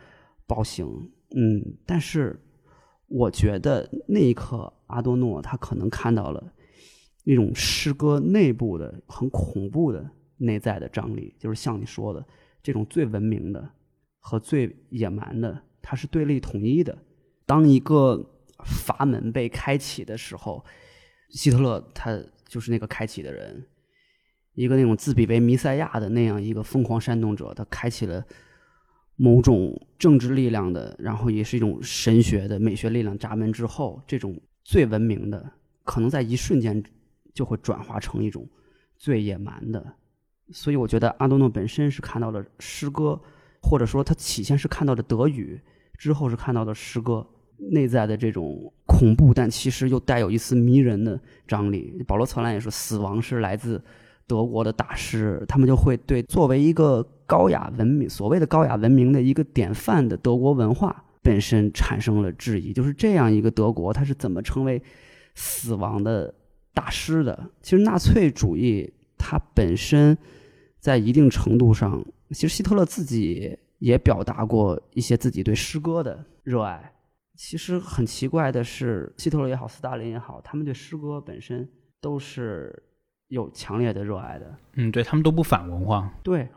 [0.45, 0.85] 暴行？
[1.33, 2.37] 嗯，但是
[3.07, 6.53] 我觉得那一刻，阿多诺他可能看到了
[7.23, 10.05] 那种诗歌内部的很恐怖的
[10.35, 12.21] 内在的张力，就是像你说的
[12.61, 13.65] 这种最文明的
[14.19, 16.97] 和最野蛮的，它是对立统一的。
[17.45, 18.23] 当一个
[18.65, 20.63] 阀门被开启的时候，
[21.29, 22.17] 希特勒他
[22.47, 23.65] 就是那个开启的人，
[24.53, 28.23] 一个那种自比为弥赛亚的那样一个疯狂煽动者，他开启了
[29.15, 35.51] 某种政治力量的，然后也是一种神学的美学力量闸门之后，这种最文明的，
[35.83, 36.83] 可能在一瞬间
[37.33, 38.47] 就会转化成一种
[38.97, 39.95] 最野蛮的。
[40.51, 43.19] 所以我觉得阿多诺本身是看到了诗歌，
[43.61, 45.59] 或者说他起先是看到了德语，
[46.03, 47.25] 之后是看到的诗歌
[47.71, 52.03] 内在的这种恐怖，但其实又带有一丝迷人的张力。
[52.05, 53.81] 保罗·策兰也说，死亡是来自
[54.27, 64.81] 德国的大师，他们就会对作为一个高雅文明、所谓的高雅文明的一个典范的德国文化本身产生了质疑，就是这样一个德国，它是怎么成为
[65.35, 66.33] 死亡的
[66.73, 67.49] 大师的？
[67.61, 70.17] 其实纳粹主义它本身
[70.81, 76.89] 在一定程度上，其实希特勒自己也表达过一些自己对诗歌的热爱。
[77.35, 81.67] 其实很奇怪的是，希特勒也好，斯大林也好，他们对诗歌本身
[81.99, 82.81] 都是
[83.27, 84.55] 有强烈的热爱的。
[84.75, 86.47] 嗯，对他们都不反文化，对，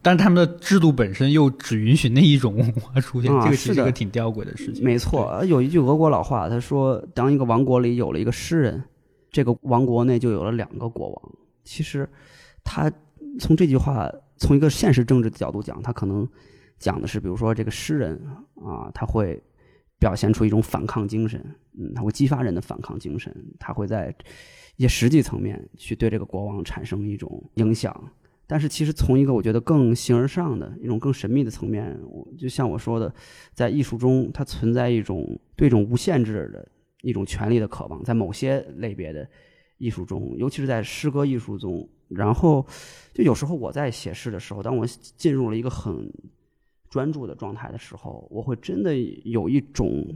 [0.00, 4.82] 但是他们的制度本身又只允许那一种文化出现，啊这个其实是的是个挺吊诡的事情。
[4.82, 8.82] 没错，有一句俄国老话，他说：“当一个王国里有了一个诗人，
[9.30, 11.32] 这个王国内就有了两个国王。”
[11.64, 12.08] 其实，
[12.64, 12.90] 他
[13.38, 16.26] 从这句话，从一个现实政治的角度讲，他可能
[16.82, 18.20] 讲的是，比如说这个诗人
[18.56, 19.40] 啊，他会
[20.00, 21.40] 表现出一种反抗精神，
[21.78, 24.12] 嗯，他会激发人的反抗精神，他会在
[24.76, 27.94] 一些实际层面去对这个国王产生一种影响。
[28.48, 33.14] 但是，其实从一个我觉得更形而上的一种更神秘的层面，我就像我说的，
[33.54, 36.68] 在艺术中，它存在一种对一种无限制的
[37.00, 39.26] 一种权利的渴望，在某些类别的
[39.78, 41.88] 艺术中，尤其是在诗歌艺术中。
[42.08, 42.66] 然后，
[43.14, 46.12] 就有时候我在写诗的时候，当我进入了一个很
[46.92, 50.06] 专注的状态的时候，我会真的有一种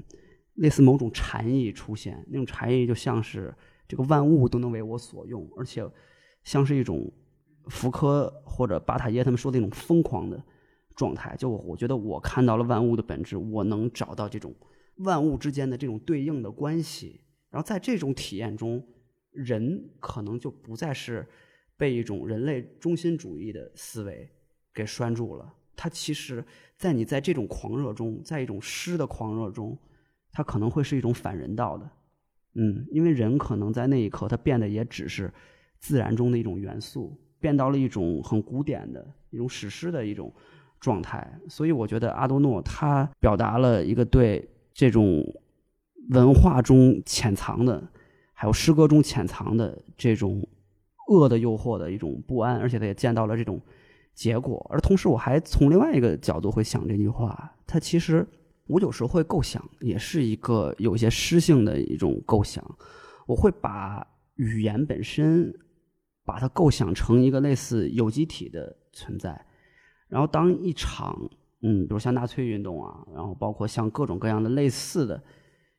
[0.57, 3.55] 类似某种禅意出现，那种禅意就像是
[3.89, 5.83] 这个万物都能为我所用，而且
[6.45, 7.11] 像是一种
[7.69, 10.39] 福柯或者巴塔耶他们说的那种疯狂的
[10.95, 11.35] 状态。
[11.39, 14.55] 就我觉得我看到了万物的本质，我能找到这种
[14.97, 18.87] 万物之间的这种对应的关系，然后在这种体验中，
[19.31, 21.27] 人可能就不再是
[21.79, 24.29] 被一种人类中心主义的思维
[24.75, 25.55] 给拴住了。
[25.79, 26.43] 他其实，
[26.79, 29.77] 在你在这种狂热中，在一种诗的狂热中，
[30.33, 31.89] 它可能会是一种反人道的。
[32.55, 35.33] 嗯，因为人可能在那一刻，他变得也只是
[35.79, 40.33] 自然中的一种元素，变到了一种很古典的一种史诗的一种
[40.81, 41.39] 状态。
[41.49, 45.23] 所以，我觉得阿多诺他表达了一个对这种
[46.11, 47.87] 文化中潜藏的，
[48.33, 50.47] 还有诗歌中潜藏的这种
[51.09, 53.61] 恶的诱惑的一种不安，而且他也见到了这种
[54.17, 54.67] 结果。
[54.69, 58.27] 而同时，我还从另外一个角度会想这句话，它其实。
[58.69, 62.61] 我有时候会构想，也是一个有些诗性的一种构想。
[63.29, 64.05] 我会把
[64.35, 65.55] 语言本身，
[66.25, 69.41] 把它构想成一个类似有机体的存在。
[70.09, 71.17] 然后，当一场，
[71.63, 75.23] 嗯，比如像纳粹运动啊，然后包括像各种各样的类似的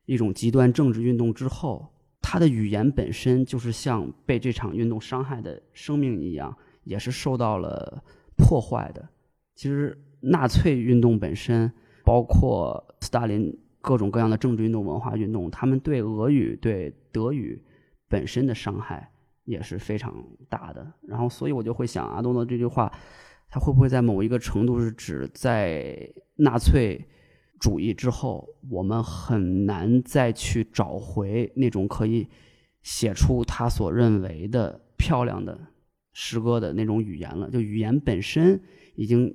[0.06, 1.86] 一种极端政治运动之后，
[2.22, 8.02] 它的语言本身就是像被这场运动伤害的生命一样，也是受到了
[8.38, 9.06] 破坏的。
[9.54, 11.70] 其实，纳粹运动本身。
[12.04, 17.62] 包括斯大林各种各样的政治运动、文化运动，他们对俄语、对德语
[18.08, 19.12] 本身的伤害
[19.44, 20.14] 也是非常
[20.48, 20.90] 大的。
[21.02, 22.90] 然后，所以我就会想，阿东的这句话，
[23.50, 27.06] 他会不会在某一个程度是指在纳粹
[27.60, 32.26] 主义之后，我们很难再去找回那种可以
[32.82, 35.60] 写出他所认为的漂亮的
[36.20, 37.48] 诗歌的那种语言了？
[37.50, 38.60] 就语言本身
[38.96, 39.32] 已经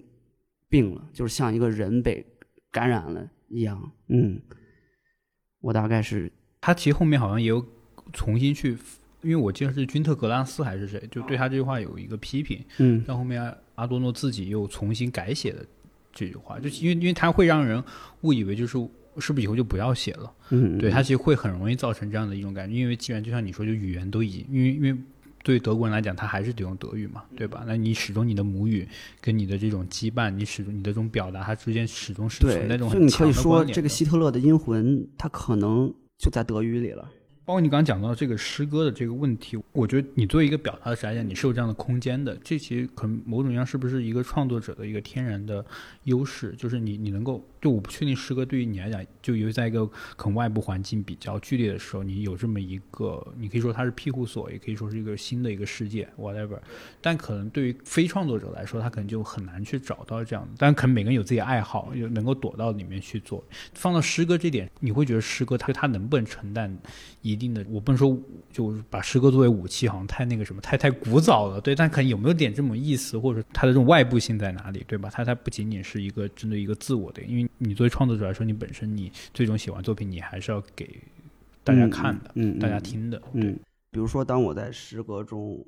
[0.67, 2.25] 病了，就是像一个人被。
[2.73, 4.41] 感染了一样，嗯，
[5.59, 7.63] 我大概是他其实后面好像也有
[8.11, 8.75] 重新去，
[9.21, 15.63] 因为我记得是君特格拉斯还是谁，就对他这句话有一个批评，嗯，但后面阿多诺自己又重新改写的
[16.11, 17.83] 这句话，就因为因为他会让人
[18.21, 18.71] 误以为就是
[19.19, 24.97] 是不是以后就不要写了，嗯，对他其实会很容易造成这样的一种感觉，因为既然就像你说，就语言都已经，因为因为。
[25.43, 27.63] 对德国人来讲，他还是得用德语嘛，对吧？
[27.67, 28.87] 那你始终你的母语
[29.21, 37.07] 跟你的这种羁绊，你始终你的这种表达，它之间始终是存在这种很强的说，这个希特勒的阴魂，他可能就在德语里了。
[37.45, 42.37] 包括你刚刚讲到这个诗歌的这个问题，我觉得你作为一个表达的来讲，你是有这样的空间的。
[42.43, 45.65] 这其实可能某种意义上是不是一个创作者的一个天然的
[46.03, 47.45] 优势，就是你你能够。
[47.63, 49.87] 就我不确定诗歌对于你来讲，就尤其在一个
[50.17, 56.59] 可能外部环境比较剧烈的时候，你有这么一个，你可以说它是庇护所，也可以说是一个新的一个世界，whatever。
[56.99, 60.51] 但可能对于非创作者来说，他可能就很难去找到这样的。
[60.57, 63.41] 但可能每个人有自己的爱好，又能够躲到里面去做。
[63.73, 66.77] 放到诗歌这点，你会觉得诗歌它它能不能承担
[67.21, 67.65] 一定的？
[67.69, 68.17] 我不能说
[68.51, 71.59] 就把诗歌作为武器，好像太那个什么，太太古早了。
[71.61, 75.09] 对，但可能有没有点这种意思，或者它的这种外部性在哪里，对吧？
[75.11, 77.49] 它它不仅仅是一个针对一个自我的，因为。
[77.65, 81.01] 你作为创作者来说，你本身你最终写完作品，你还是要给
[81.63, 83.57] 大家看的，嗯，大家听的，嗯。
[83.89, 85.65] 比如说，当我在诗歌中，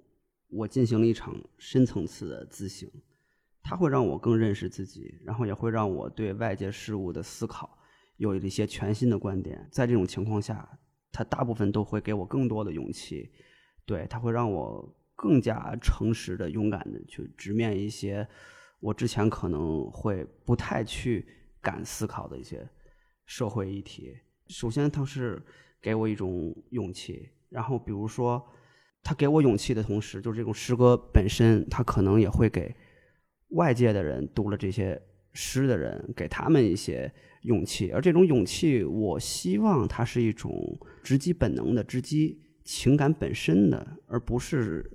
[0.50, 2.90] 我进行了一场深层次的自省，
[3.64, 7.78] 它会让我更认识自己，然后也会让我对外界事物的思考
[8.18, 9.66] 有了一些全新的观点。
[9.72, 10.68] 在这种情况下，
[11.16, 13.32] 它大部分都会给我更多的勇气，
[13.86, 18.28] 对，它会让我更加诚实的、勇敢的去直面一些
[18.80, 21.26] 我之前可能会不太去。
[21.66, 22.64] 敢思考的一些
[23.26, 24.16] 社会议题，
[24.50, 25.42] 首先它是
[25.82, 28.40] 给我一种勇气，然后比如说，
[29.02, 32.72] 他给我勇气的同时，就是这种诗歌本身，它可能也会给
[33.56, 35.02] 外界的人读了这些
[35.34, 37.12] 诗的人，给他们一些
[37.46, 44.92] 勇气，而这种勇气，我希望它是一种直击本能的、直击情感本身的，而不是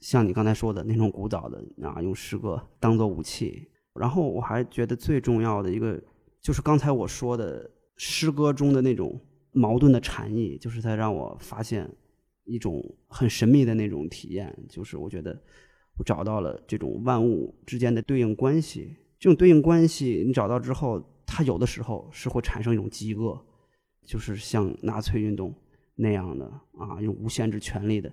[0.00, 3.68] 像你刚才说的那种古早的啊，用诗歌当做武器。
[3.94, 6.00] 然后我还觉得最重要的一个，
[6.40, 9.20] 就是刚才我说的诗歌中的那种
[9.50, 11.90] 矛盾的禅意，就是它让我发现
[12.44, 14.56] 一种很神秘的那种体验。
[14.68, 15.36] 就是我觉得
[15.96, 23.38] 我找到了这种万物之间的对应关系，这种对应关系你找到之后，它有的时候是会产生一种饥饿，
[24.06, 25.54] 就是像纳粹运动
[25.94, 26.46] 那样的
[26.78, 28.10] 啊，用无限制权力的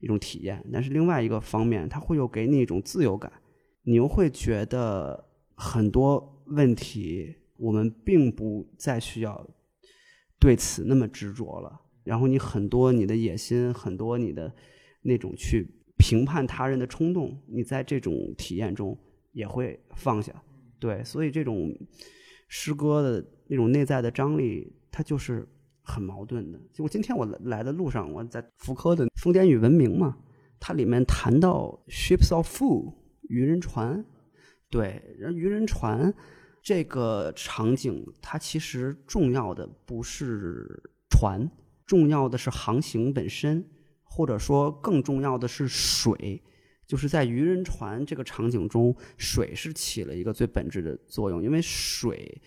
[0.00, 0.62] 一种体验。
[0.72, 3.32] 但是另外一个方面，它会有给你一种自由感。
[3.84, 9.48] 你又会觉得很多问题，我们并不再需要
[10.40, 11.80] 对此那么执着了。
[12.02, 14.52] 然后你很多你的野心，很多你的
[15.02, 18.98] 那种去评判他人的冲动，你在这种体验中
[19.32, 20.32] 也会放下。
[20.80, 21.74] 对，所以这种
[22.48, 25.46] 诗歌的那种内在的张力，它就是
[25.82, 26.58] 很矛盾的。
[26.72, 30.16] 就我今天我来的路上，我在福柯的《疯癫与文明》嘛，
[30.58, 32.94] 它里面谈到 ships of fool。
[33.28, 34.02] 渔人船，
[34.70, 36.14] 对，然后渔人船
[36.62, 41.46] 这个场景，它其实重要的不是船，
[41.84, 43.62] 重要的是航行本身，
[44.02, 46.42] 或者说更重要的是水，
[46.88, 52.40] 就是在渔人船这个场景中，水是起了一个最本质的作用，因为水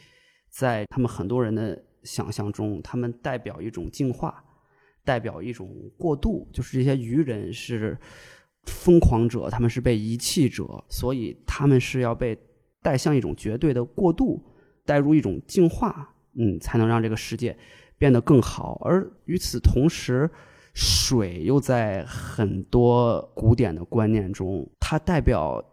[0.50, 4.44] 在他们很多人的想象中，他们代表一种进化，
[5.06, 7.96] 代表一种过渡，就是这些渔人是
[8.66, 12.36] 疯狂者，他们是被遗弃者，所以他们是要被
[12.82, 14.44] 带向一种绝对的过渡，
[14.86, 17.56] 带入一种进化，嗯，才能让这个世界
[18.00, 18.82] 变得更好。
[18.84, 20.28] 而与此同时，
[20.74, 25.64] 水又在很多古典的观念中，它代表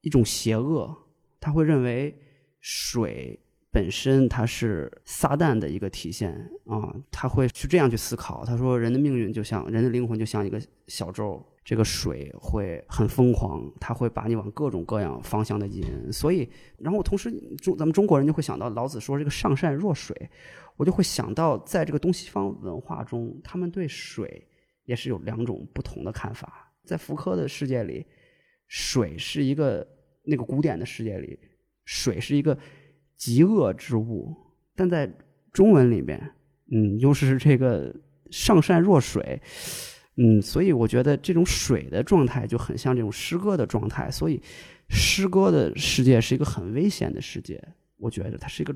[0.00, 0.96] 一种邪恶，
[1.38, 2.16] 他会认为
[2.60, 3.38] 水
[3.70, 6.32] 本身它是撒旦的一个体现
[6.64, 8.44] 啊，他会去这样去思考。
[8.44, 16.12] 他说，人的命运就像人的灵魂就像一个小舟，这个水会很疯狂，它会把你往各种各样方向的引。
[16.12, 16.48] 所以，
[16.78, 20.30] 然后同时中咱们中国人就会想到老子说这个上善若水。
[20.76, 24.46] 我就会想到，在这个东西方文化中，他们对水
[24.84, 26.72] 也是有两种不同的看法。
[26.84, 28.06] 在福柯的世界里，
[28.68, 29.84] 水是一个
[30.22, 31.36] 那个古典的世界里，
[31.84, 32.56] 水是一个
[33.16, 34.32] 极恶之物；
[34.76, 35.12] 但在
[35.52, 36.30] 中文里面，
[36.70, 37.92] 嗯，又是这个
[38.30, 39.40] 上善若水，
[40.16, 44.10] 嗯，所以我觉得这种水的状态就很像这种诗歌的状态。
[44.10, 44.40] 所以，
[44.88, 47.62] 诗歌的世界是一个很危险的世界。
[47.98, 48.74] 我觉得它是一个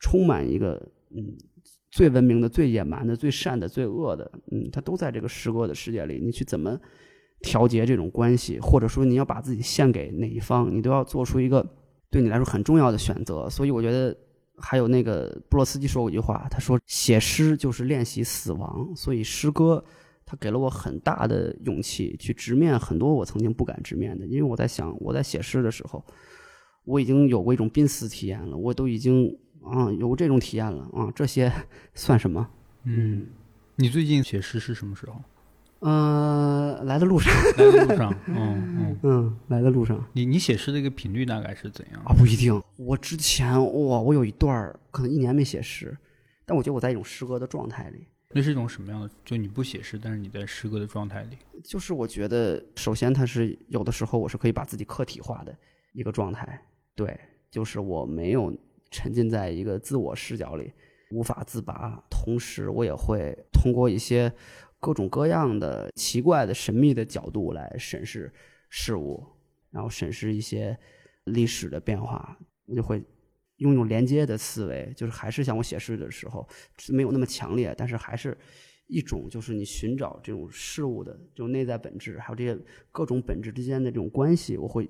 [0.00, 0.90] 充满一个。
[1.16, 1.24] 嗯，
[1.92, 6.20] 最文明的、最野蛮的、最善的、最恶的，嗯，它都在这个诗歌的世界里。
[6.20, 6.78] 你去怎么
[7.40, 11.64] 调节这种关系，或者说你要把自己献给哪一方，你都要做出一个
[12.10, 13.48] 对你来说很重要的选择。
[13.48, 14.14] 所以我觉得，
[14.58, 18.92] 还有那个布洛斯基说过一句话，他说写诗就是练习死亡。
[18.96, 19.82] 所以诗歌
[20.26, 24.26] 它给了我很大的勇气，去直面很多我曾经不敢直面的。
[24.26, 26.04] 因为我在想，我在写诗的时候，
[26.84, 29.34] 我已经有过一种濒死体验了，我都已经。
[29.68, 31.50] 啊，有这种体验了啊，这些
[31.92, 32.48] 算什么？
[32.84, 33.26] 嗯，
[33.74, 35.20] 你最近写诗是什么时候？
[35.80, 38.36] 呃，来的路上，来的路上，嗯
[38.78, 40.06] 嗯嗯，来的路上。
[40.12, 42.00] 你你写诗的一个频率大概是怎样？
[42.06, 42.62] 啊，不一定。
[42.76, 45.96] 我之前哇，我有一段可能一年没写诗，
[46.44, 48.06] 但我觉得我在一种诗歌的状态里。
[48.30, 49.10] 那是一种什么样的？
[49.24, 51.38] 就你不写诗，但是你在诗歌的状态里。
[51.64, 55.56] 就是我觉得，首先它是有的时候我是可以把自己客体化的
[55.92, 56.60] 一个状态。
[56.94, 57.18] 对，
[57.50, 58.56] 就是我没有。
[58.88, 60.72] 沉浸在一个自我视角里，
[61.10, 62.00] 无法自拔。
[62.08, 64.32] 同时，我也会通过一些
[64.78, 68.32] 各种各样的奇怪的、神秘的角度来审视
[68.70, 69.22] 事物，
[69.70, 70.78] 然后审视一些
[71.24, 72.38] 历史的变化。
[72.66, 73.02] 我就会
[73.56, 76.46] 用一种连接的思维，就是还是像我写诗的时候，
[76.88, 78.36] 没有那么强烈，但是还是
[78.86, 82.58] 一种就是你寻找这种事物的这种内在本质，还有这些
[82.92, 84.88] 各种本质之间的这种关系，我会。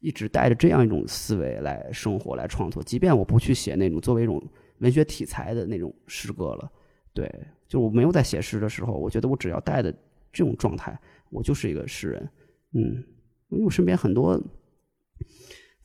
[0.00, 4.42] 一直带着这样一种思维来生活、来创作，即便我不去写那种作为一种
[4.78, 6.68] 文学题材的那种诗歌了，
[7.14, 7.32] 对，
[7.68, 9.92] 就我没有在写诗的时候，我觉得我只要带的
[10.32, 10.98] 这种状态，
[11.30, 12.28] 我就是一个诗人，
[12.72, 13.04] 嗯，
[13.50, 14.36] 因为我身边很多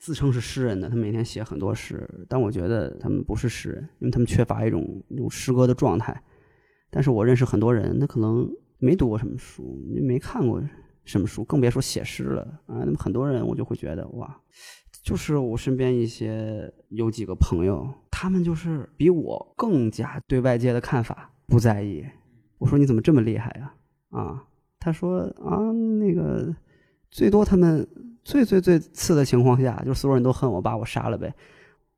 [0.04, 6.22] 自称是诗人的，他每天写很多诗，但我觉得他们不是诗人，因为他们缺乏一种诗歌的状态。
[6.90, 8.46] 但是我认识很多人，他可能
[8.76, 10.62] 没读过什么书，没看过。
[11.06, 12.80] 什么书，更别说写诗了啊！
[12.84, 14.40] 那么很多人，我就会觉得哇，
[15.02, 22.04] 就是我身边一些有几个朋友，他们就是比我更加对外界的看法不在意。
[22.58, 23.74] 我说你怎么这么厉害呀？
[24.10, 24.44] 啊，
[24.78, 26.54] 他说啊，那个
[27.10, 27.86] 最多他们
[28.24, 31.32] 最最最次的情况下，就是所有人都恨我，把我杀了呗。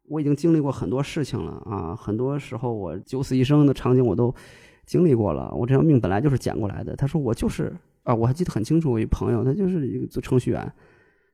[0.08, 4.34] 我已经经历过很多事情了啊，很多时候我九死一生的场景我都
[4.84, 5.50] 经历过了。
[5.54, 6.94] 我这条命本来就是捡过来的。
[6.96, 7.74] 他说我就是。
[8.06, 10.72] 啊，我还记得很清楚，我一朋友，他就是一个做程序员，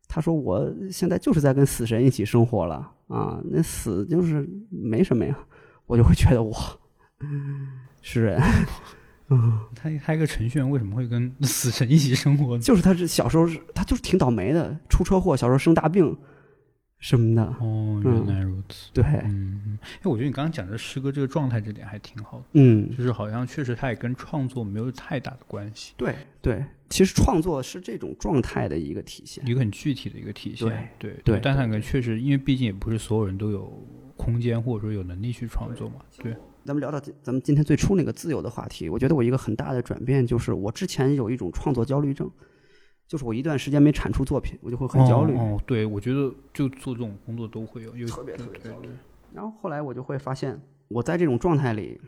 [0.09, 5.39] 他说我现在就是在跟死神一起生活了啊，那死就是没什么呀，
[5.85, 6.51] 我就会觉得我
[8.01, 8.41] 是人，
[9.33, 12.63] 嗯，他他一个程序员为什么会跟 死神一起生活呢？
[12.63, 16.17] 就是他是小时候是，他就是挺倒霉的，出车祸，小时候生大病。
[16.99, 18.89] 什么的哦，原来如此。
[18.93, 22.45] 对，嗯，哎，我觉得你刚刚讲的诗歌这个状态，这点还挺好的。
[22.53, 25.95] 嗯，就是好像确实他也跟创作没有太大的关系。
[25.97, 30.69] 对对，其实创作是这种状态的一个体现，一个很具体的一个体现。
[31.01, 33.85] 对对对，但它确实，因为毕竟也不是所有人都有
[34.17, 35.97] 空间或者说有能力去创作嘛。
[36.19, 42.31] 对，咱们聊到咱们今天最初那个自由的话题，我觉得我一个很大的转变就是，我之前有一种创作焦虑症。
[43.09, 45.37] 就是我一段时间没产出作品，我就会很焦虑。
[45.37, 48.89] 哦，对，我觉得就做这种工作都会有，特别特别焦虑。
[49.35, 50.59] 然后后来我就会发现，
[50.89, 52.01] 我在这种状态里，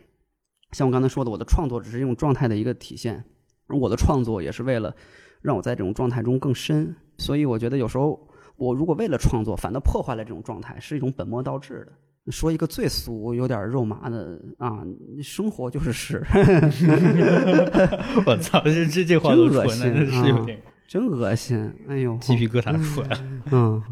[0.73, 3.23] 像我刚才说的，我的创作只是一种状态的一个体现，
[3.67, 4.95] 而我的创作也是为了
[5.43, 6.97] 让我在这种状态中更深。
[7.19, 8.27] 所以我觉得有时候
[8.57, 11.93] 我如果为了创作，反倒破坏了这种状态，是一种本末倒置的。
[12.29, 14.83] 说一个最俗、有点肉麻的啊，
[15.23, 16.23] 生活就是屎，
[18.27, 21.73] 我操，这这这话都真恶，心是有点真恶心！
[21.89, 23.19] 哎呦，鸡皮疙瘩出来了。
[23.53, 23.83] 嗯，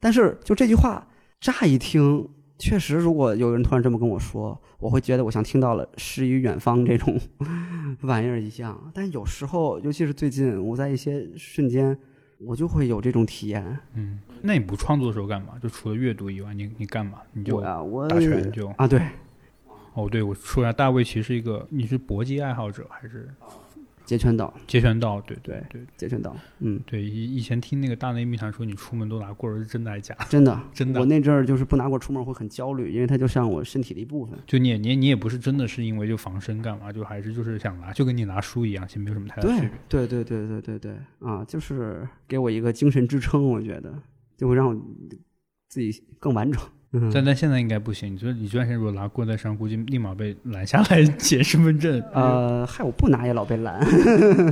[0.00, 1.06] 但是就这句话，
[1.40, 2.28] 乍一听，
[2.58, 7.18] 确实，如果有人突然这么跟我说，我会觉得我像听到了“诗与远方”这种
[8.02, 8.90] 玩意儿一样。
[8.94, 11.96] 但有时候，尤其是最近，我在一些瞬间，
[12.38, 13.78] 我就会有这种体验。
[13.94, 15.54] 嗯，那你不创作的时候干嘛？
[15.62, 17.18] 就除了阅读以外，你你干嘛？
[17.32, 19.00] 你就打拳就啊，对，
[19.94, 23.28] 哦，对，我说一下，大卫其实是一个，你是搏击爱好者还是
[24.04, 25.20] 截拳道，截拳道？
[25.20, 30.24] 对对对截拳道，嗯，对，以以前听那个大内密谈说你出门都拿棍儿，是真的还是假的？
[30.28, 34.36] 真的， 真的我那阵儿就是不拿棍出门会很焦虑，因为它就像我身体的一部分。
[34.44, 40.06] 就你也你也你也不是真的是因为就防身干嘛，就还是就是想拿，就跟你拿书一样，其实没有什么太大区对别。
[40.06, 43.94] 对对对对对对啊，就是给我一个精神支撑，我觉得
[44.42, 44.74] 就会让我
[45.68, 46.60] 自己更完整。
[46.94, 52.02] 嗯，但但现在应该不行，你说你这段时间如果拿过在身上，估计立马被拦下来检身份证。
[52.12, 53.80] 呃，害我不拿也老被拦，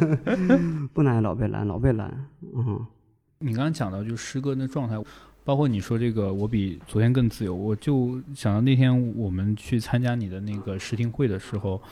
[0.95, 2.09] 不拿也老被拦，老被拦。
[2.55, 2.87] 嗯，
[3.41, 4.95] 你刚刚讲到就是诗歌的状态，
[5.51, 11.83] 包括你说这个我比昨天更自由，我就想到那天我们去参加你的那个试听会的时候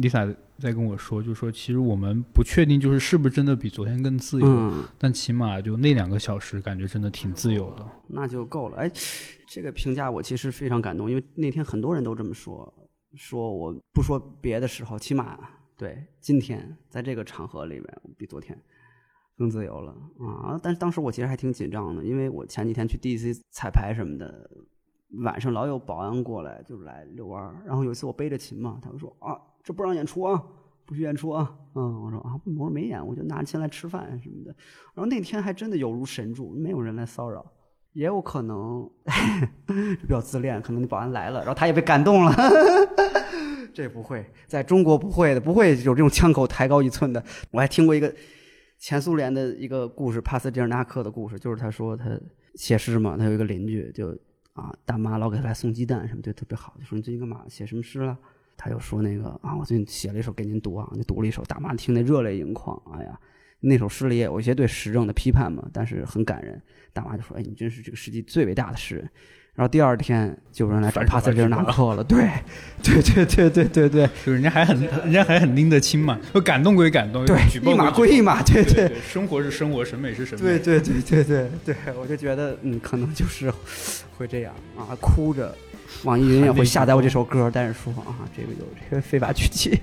[0.00, 7.86] ，Lisa 在跟我说，就说其实我们不确定就是是不是真的比昨天更自由，嗯，但起码就那两个小时感觉真的挺自由的。
[8.08, 8.78] 那就够了。
[8.78, 8.90] 哎，
[9.46, 12.74] 这个评价我其实非常感动，因为那天很多人都这么说，
[13.14, 15.38] 说我不说别的时候，起码
[15.76, 17.84] 对今天在这个场合里面，
[18.18, 18.58] 比昨天
[19.36, 20.58] 更自由了啊。
[20.62, 24.50] 但是当时我其实还挺紧张的，因为我前几天去 DC 彩排什么的，
[25.22, 27.62] 晚上老有保安过来，就是来遛弯儿。
[27.66, 30.42] 然后有一次我背着琴嘛，他们说啊，这不让演出啊。
[30.86, 31.50] 不许演出啊！
[31.74, 34.54] 嗯，我说啊，我说没演，我就拿琴来吃饭什么的。
[34.94, 37.42] 然后那天还真的有如神助，没有人来骚扰。
[37.94, 38.86] 也有可能
[40.02, 42.34] 比较自恋，可能那保安来了，然后他也被感动了。
[43.72, 47.24] 这不会，在中国不会的，不会有这种枪口抬高一寸的。
[47.50, 48.14] 我还听过一个
[48.84, 52.20] 前苏联的一个故事，帕斯捷尔纳克的故事，就是他说他
[52.54, 54.10] 写诗嘛，他有一个邻居就
[54.52, 57.46] 啊，大妈老给他来送鸡蛋什么，就特别好，就说你最近干嘛？
[57.48, 58.18] 写什么诗了？
[58.58, 62.78] 他就说那个啊，我最近写了一首给您读啊，就读了一首，大妈听得热泪盈眶。
[62.92, 63.18] 哎呀，
[63.60, 66.60] 那首诗里也有一些对时政的批判嘛，但是很感人。
[66.92, 69.10] 大妈就说：“哎，你真是这个世纪最伟大的诗人。”
[69.54, 72.02] 然后第二天就有人来找帕斯捷尔纳克了。
[72.02, 72.28] 对，
[72.82, 83.52] 对对对对对对，就是人家还很人家还很拎得清嘛，就感动归感动，对，举一码归一码，对对对，生活是生活，审美是审美，对对对对对对，我就觉得嗯，可能就是
[84.18, 85.54] 会这样啊，哭着。
[86.02, 89.78] 网易云也会下载我这首歌，但是说啊，这个有这个非法取缔。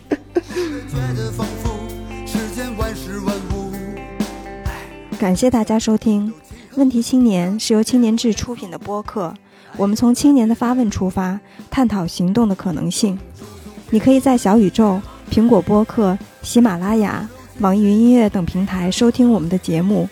[5.18, 6.30] 感谢大家收听
[6.76, 9.34] 《问题青年》，是由青年志出品的播客。
[9.78, 11.40] 我们从青年的发问出发，
[11.70, 13.18] 探讨行动的可能性。
[13.90, 17.28] 你可以在小宇宙、苹果播客、喜马拉雅、
[17.60, 20.08] 网易云音乐等平台收听我们的节目。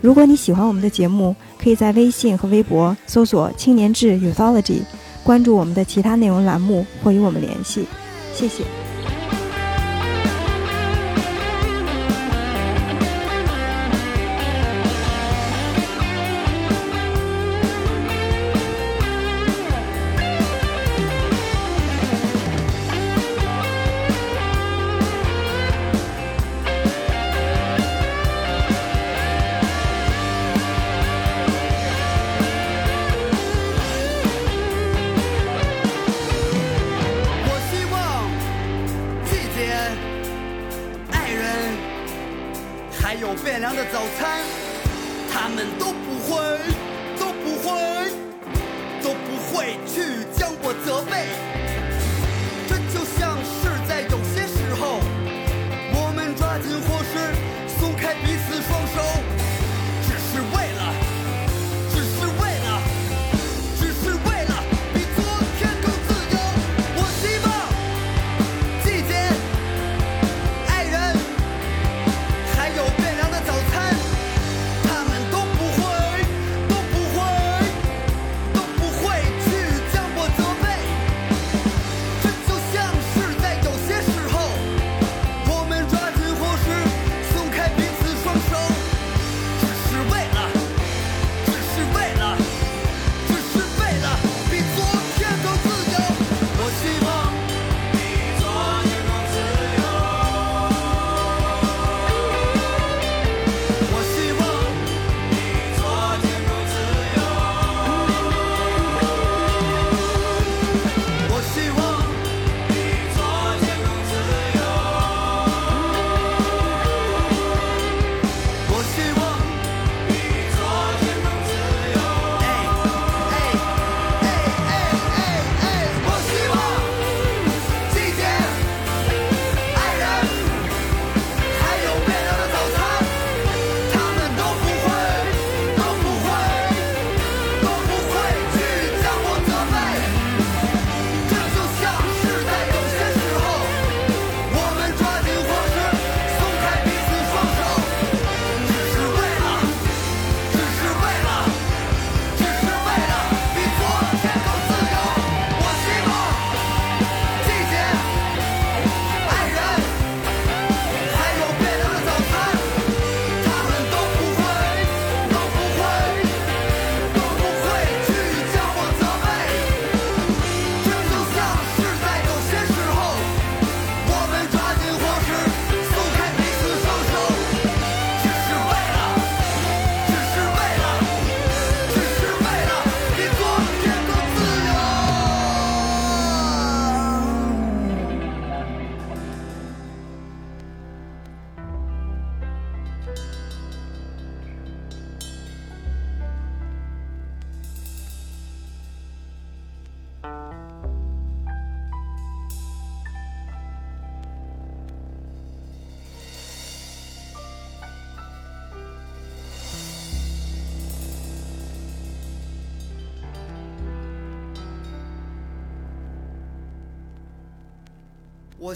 [0.00, 4.82] 如果你喜欢我们的节目，可以在微信和微博搜索“青年志 Youthology”。
[5.24, 7.86] 关注我们的其他内容栏目或与我们联系，
[8.32, 8.87] 谢谢。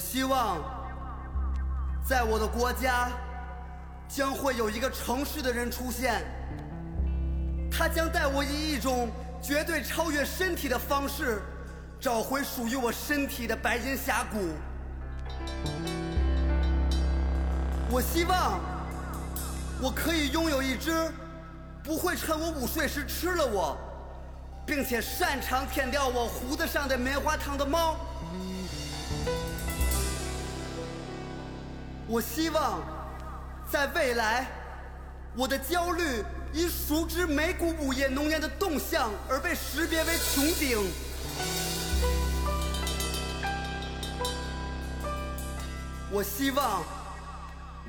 [0.03, 0.59] 希望，
[2.05, 3.09] 在我的国家，
[4.07, 6.21] 将会有一个城市的人出现，
[7.71, 9.09] 他将带我以一种
[9.41, 11.41] 绝对超越身体的方式，
[11.99, 14.51] 找回属于我身体的白金峡谷。
[17.89, 18.59] 我希望，
[19.81, 21.11] 我可以拥有一只
[21.81, 23.75] 不会趁我午睡时吃了我，
[24.63, 27.95] 并且擅长舔掉我胡子上的棉花糖的猫。
[32.05, 32.81] 我希望，
[33.71, 34.45] 在未来，
[35.35, 40.91] 我的焦虑因熟知美股午夜浓烟的动向而被识别为穹顶。
[46.11, 46.83] 我希望，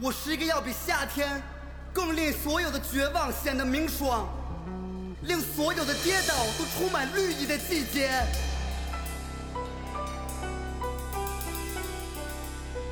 [0.01, 1.43] 我是一个要比夏天
[1.93, 4.29] 更令所有的绝望显得明爽，
[5.23, 8.11] 令所有的跌倒都充满绿意的季节。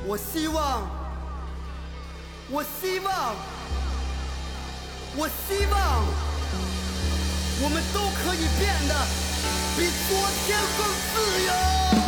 [0.05, 0.81] 我希望，
[2.49, 3.35] 我希望，
[5.15, 6.05] 我希望，
[7.61, 8.93] 我们都可以变得
[9.77, 11.13] 比昨天更自
[11.45, 12.02] 由。